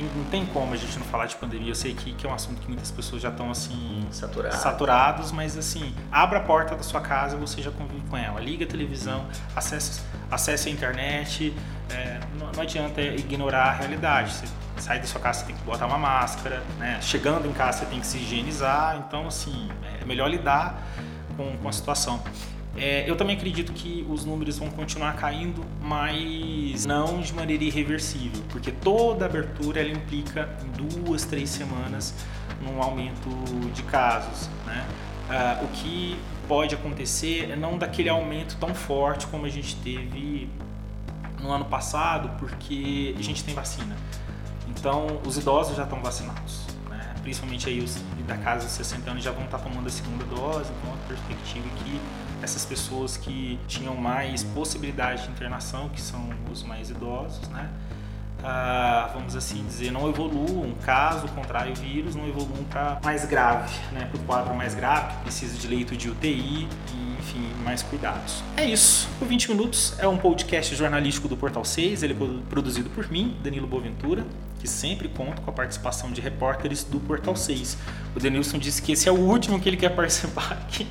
não 0.03 0.25
tem 0.25 0.45
como 0.47 0.75
a 0.75 0.77
gente 0.77 0.99
não 0.99 1.07
falar 1.07 1.27
de 1.27 1.37
pandemia. 1.37 1.71
Eu 1.71 1.75
sei 1.75 1.95
que, 1.95 2.13
que 2.13 2.27
é 2.27 2.31
um 2.31 2.35
assunto 2.35 2.61
que 2.61 2.69
muitas 2.69 2.91
pessoas 2.91 3.23
já 3.23 3.29
estão 3.29 3.51
assim 3.51 4.07
Saturado. 4.11 4.57
saturados, 4.57 5.33
mas 5.33 5.57
assim, 5.57 5.95
abra 6.11 6.39
a 6.39 6.43
porta 6.43 6.75
da 6.75 6.83
sua 6.83 7.01
casa, 7.01 7.37
você 7.37 7.63
já 7.63 7.71
convive 7.71 8.03
com 8.09 8.17
ela. 8.17 8.41
Liga 8.41 8.65
a 8.65 8.69
televisão, 8.69 9.27
acesse, 9.55 10.03
acesse 10.31 10.69
a 10.69 10.73
internet. 10.73 11.55
É, 11.91 12.21
não, 12.39 12.51
não, 12.53 12.63
adianta 12.63 13.01
ignorar 13.01 13.65
a 13.65 13.73
realidade. 13.73 14.33
Você 14.33 14.47
sai 14.79 14.99
da 14.99 15.07
sua 15.07 15.21
casa, 15.21 15.41
você 15.41 15.47
tem 15.47 15.57
que 15.57 15.63
botar 15.63 15.87
uma 15.87 15.99
máscara, 15.99 16.63
né? 16.79 16.99
Chegando 17.01 17.47
em 17.47 17.53
casa, 17.53 17.81
você 17.81 17.87
tem 17.87 18.01
que 18.01 18.07
se 18.07 18.19
higienizar. 18.19 18.97
Então, 19.07 19.27
assim, 19.27 19.69
é 20.01 20.05
melhor 20.05 20.29
lidar 20.29 20.83
com, 21.37 21.57
com 21.59 21.69
a 21.69 21.73
situação. 21.73 22.23
É, 22.77 23.09
eu 23.09 23.17
também 23.17 23.37
acredito 23.37 23.73
que 23.73 24.05
os 24.09 24.25
números 24.25 24.59
vão 24.59 24.69
continuar 24.69 25.15
caindo, 25.15 25.65
mas 25.81 26.85
não 26.85 27.21
de 27.21 27.33
maneira 27.33 27.63
irreversível, 27.63 28.43
porque 28.49 28.73
toda 28.73 29.27
abertura 29.27 29.81
ela 29.81 29.91
implica 29.91 30.49
em 30.65 31.03
duas, 31.05 31.25
três 31.25 31.51
semanas 31.51 32.15
num 32.61 32.83
aumento 32.83 33.29
de 33.73 33.83
casos. 33.85 34.49
Né? 34.67 34.87
Ah, 35.31 35.61
o 35.63 35.69
que 35.69 36.19
pode 36.49 36.75
acontecer 36.75 37.51
é 37.51 37.57
não 37.57 37.79
daquele 37.79 38.09
aumento 38.09 38.57
tão 38.59 38.75
forte 38.75 39.27
como 39.29 39.47
a 39.47 39.49
gente 39.49 39.77
teve 39.77 40.49
no 41.41 41.51
ano 41.51 41.65
passado, 41.67 42.31
porque 42.39 43.15
a 43.17 43.23
gente 43.23 43.45
tem 43.45 43.55
vacina. 43.55 43.97
Então, 44.69 45.21
os 45.25 45.39
idosos 45.39 45.77
já 45.77 45.85
estão 45.85 46.03
vacinados, 46.03 46.67
né? 46.91 47.15
principalmente 47.23 47.69
aí 47.69 47.81
os 47.81 48.03
da 48.27 48.37
casa 48.39 48.67
de 48.67 48.73
60 48.73 49.11
anos 49.11 49.23
já 49.23 49.31
vão 49.31 49.45
estar 49.45 49.59
tomando 49.59 49.87
a 49.87 49.91
segunda 49.91 50.25
dose, 50.25 50.71
então 50.79 50.95
a 50.95 51.09
perspectiva 51.09 51.67
é 51.67 51.83
que 51.83 52.01
essas 52.45 52.65
pessoas 52.65 53.17
que 53.17 53.59
tinham 53.67 53.97
mais 53.97 54.45
possibilidade 54.45 55.25
de 55.25 55.31
internação, 55.31 55.89
que 55.89 56.01
são 56.01 56.29
os 56.53 56.63
mais 56.63 56.91
idosos, 56.91 57.49
né? 57.49 57.69
Ah, 58.47 59.11
vamos 59.15 59.35
assim 59.35 59.65
dizer, 59.65 59.91
não 59.91 60.07
evoluam, 60.07 60.75
caso 60.85 61.27
contrário 61.29 61.73
o 61.73 61.75
vírus, 61.75 62.15
não 62.15 62.29
evoluam 62.29 62.63
para 62.65 63.01
mais 63.03 63.25
grave, 63.25 63.75
né? 63.91 64.05
para 64.05 64.21
o 64.21 64.25
quadro 64.25 64.55
mais 64.55 64.75
grave, 64.75 65.15
que 65.15 65.23
precisa 65.23 65.57
de 65.57 65.67
leito 65.67 65.97
de 65.97 66.11
UTI 66.11 66.69
enfim, 67.25 67.51
mais 67.65 67.83
cuidados. 67.83 68.43
É 68.57 68.65
isso. 68.65 69.09
O 69.21 69.25
20 69.25 69.49
Minutos 69.49 69.95
é 69.99 70.07
um 70.07 70.19
podcast 70.19 70.77
jornalístico 70.77 71.27
do 71.27 71.37
Portal 71.37 71.65
6, 71.65 72.03
ele 72.03 72.13
é 72.13 72.51
produzido 72.51 72.91
por 72.91 73.11
mim, 73.11 73.37
Danilo 73.43 73.67
Boaventura, 73.67 74.25
que 74.61 74.69
sempre 74.69 75.09
conta 75.09 75.41
com 75.41 75.51
a 75.51 75.53
participação 75.53 76.13
de 76.13 76.21
repórteres 76.21 76.85
do 76.85 77.01
Portal 77.01 77.35
6. 77.35 77.79
O 78.15 78.21
Denilson 78.21 78.59
disse 78.59 78.83
que 78.83 78.93
esse 78.93 79.09
é 79.09 79.13
o 79.13 79.17
último 79.17 79.59
que 79.59 79.69
ele 79.69 79.77
quer 79.77 79.91
participar 79.97 80.53
aqui, 80.53 80.87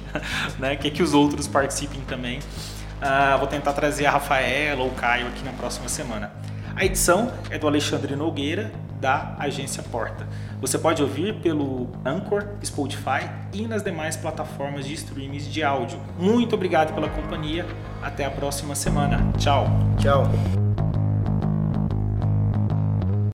né? 0.58 0.76
quer 0.76 0.90
que 0.90 1.04
os 1.04 1.14
outros 1.14 1.48
participem 1.48 2.02
também. 2.02 2.40
Uh, 2.40 3.38
vou 3.38 3.48
tentar 3.48 3.74
trazer 3.74 4.06
a 4.08 4.12
Rafaela 4.12 4.82
ou 4.82 4.90
o 4.90 4.96
Caio 4.96 5.28
aqui 5.28 5.44
na 5.44 5.52
próxima 5.52 5.88
semana. 5.88 6.32
A 6.76 6.84
edição 6.84 7.32
é 7.52 7.60
do 7.60 7.68
Alexandre 7.68 8.16
Nogueira, 8.16 8.72
da 9.04 9.36
Agência 9.38 9.84
Porta. 9.84 10.26
Você 10.62 10.80
pode 10.80 11.04
ouvir 11.04 11.42
pelo 11.42 11.90
Anchor, 12.06 12.48
Spotify 12.64 13.30
e 13.52 13.68
nas 13.68 13.84
demais 13.84 14.16
plataformas 14.16 14.86
de 14.86 14.94
streams 14.94 15.52
de 15.52 15.62
áudio. 15.62 16.00
Muito 16.18 16.56
obrigado 16.56 16.94
pela 16.96 17.10
companhia. 17.10 17.66
Até 18.02 18.24
a 18.24 18.32
próxima 18.32 18.74
semana. 18.76 19.20
Tchau. 19.38 19.68
Tchau. 20.00 20.63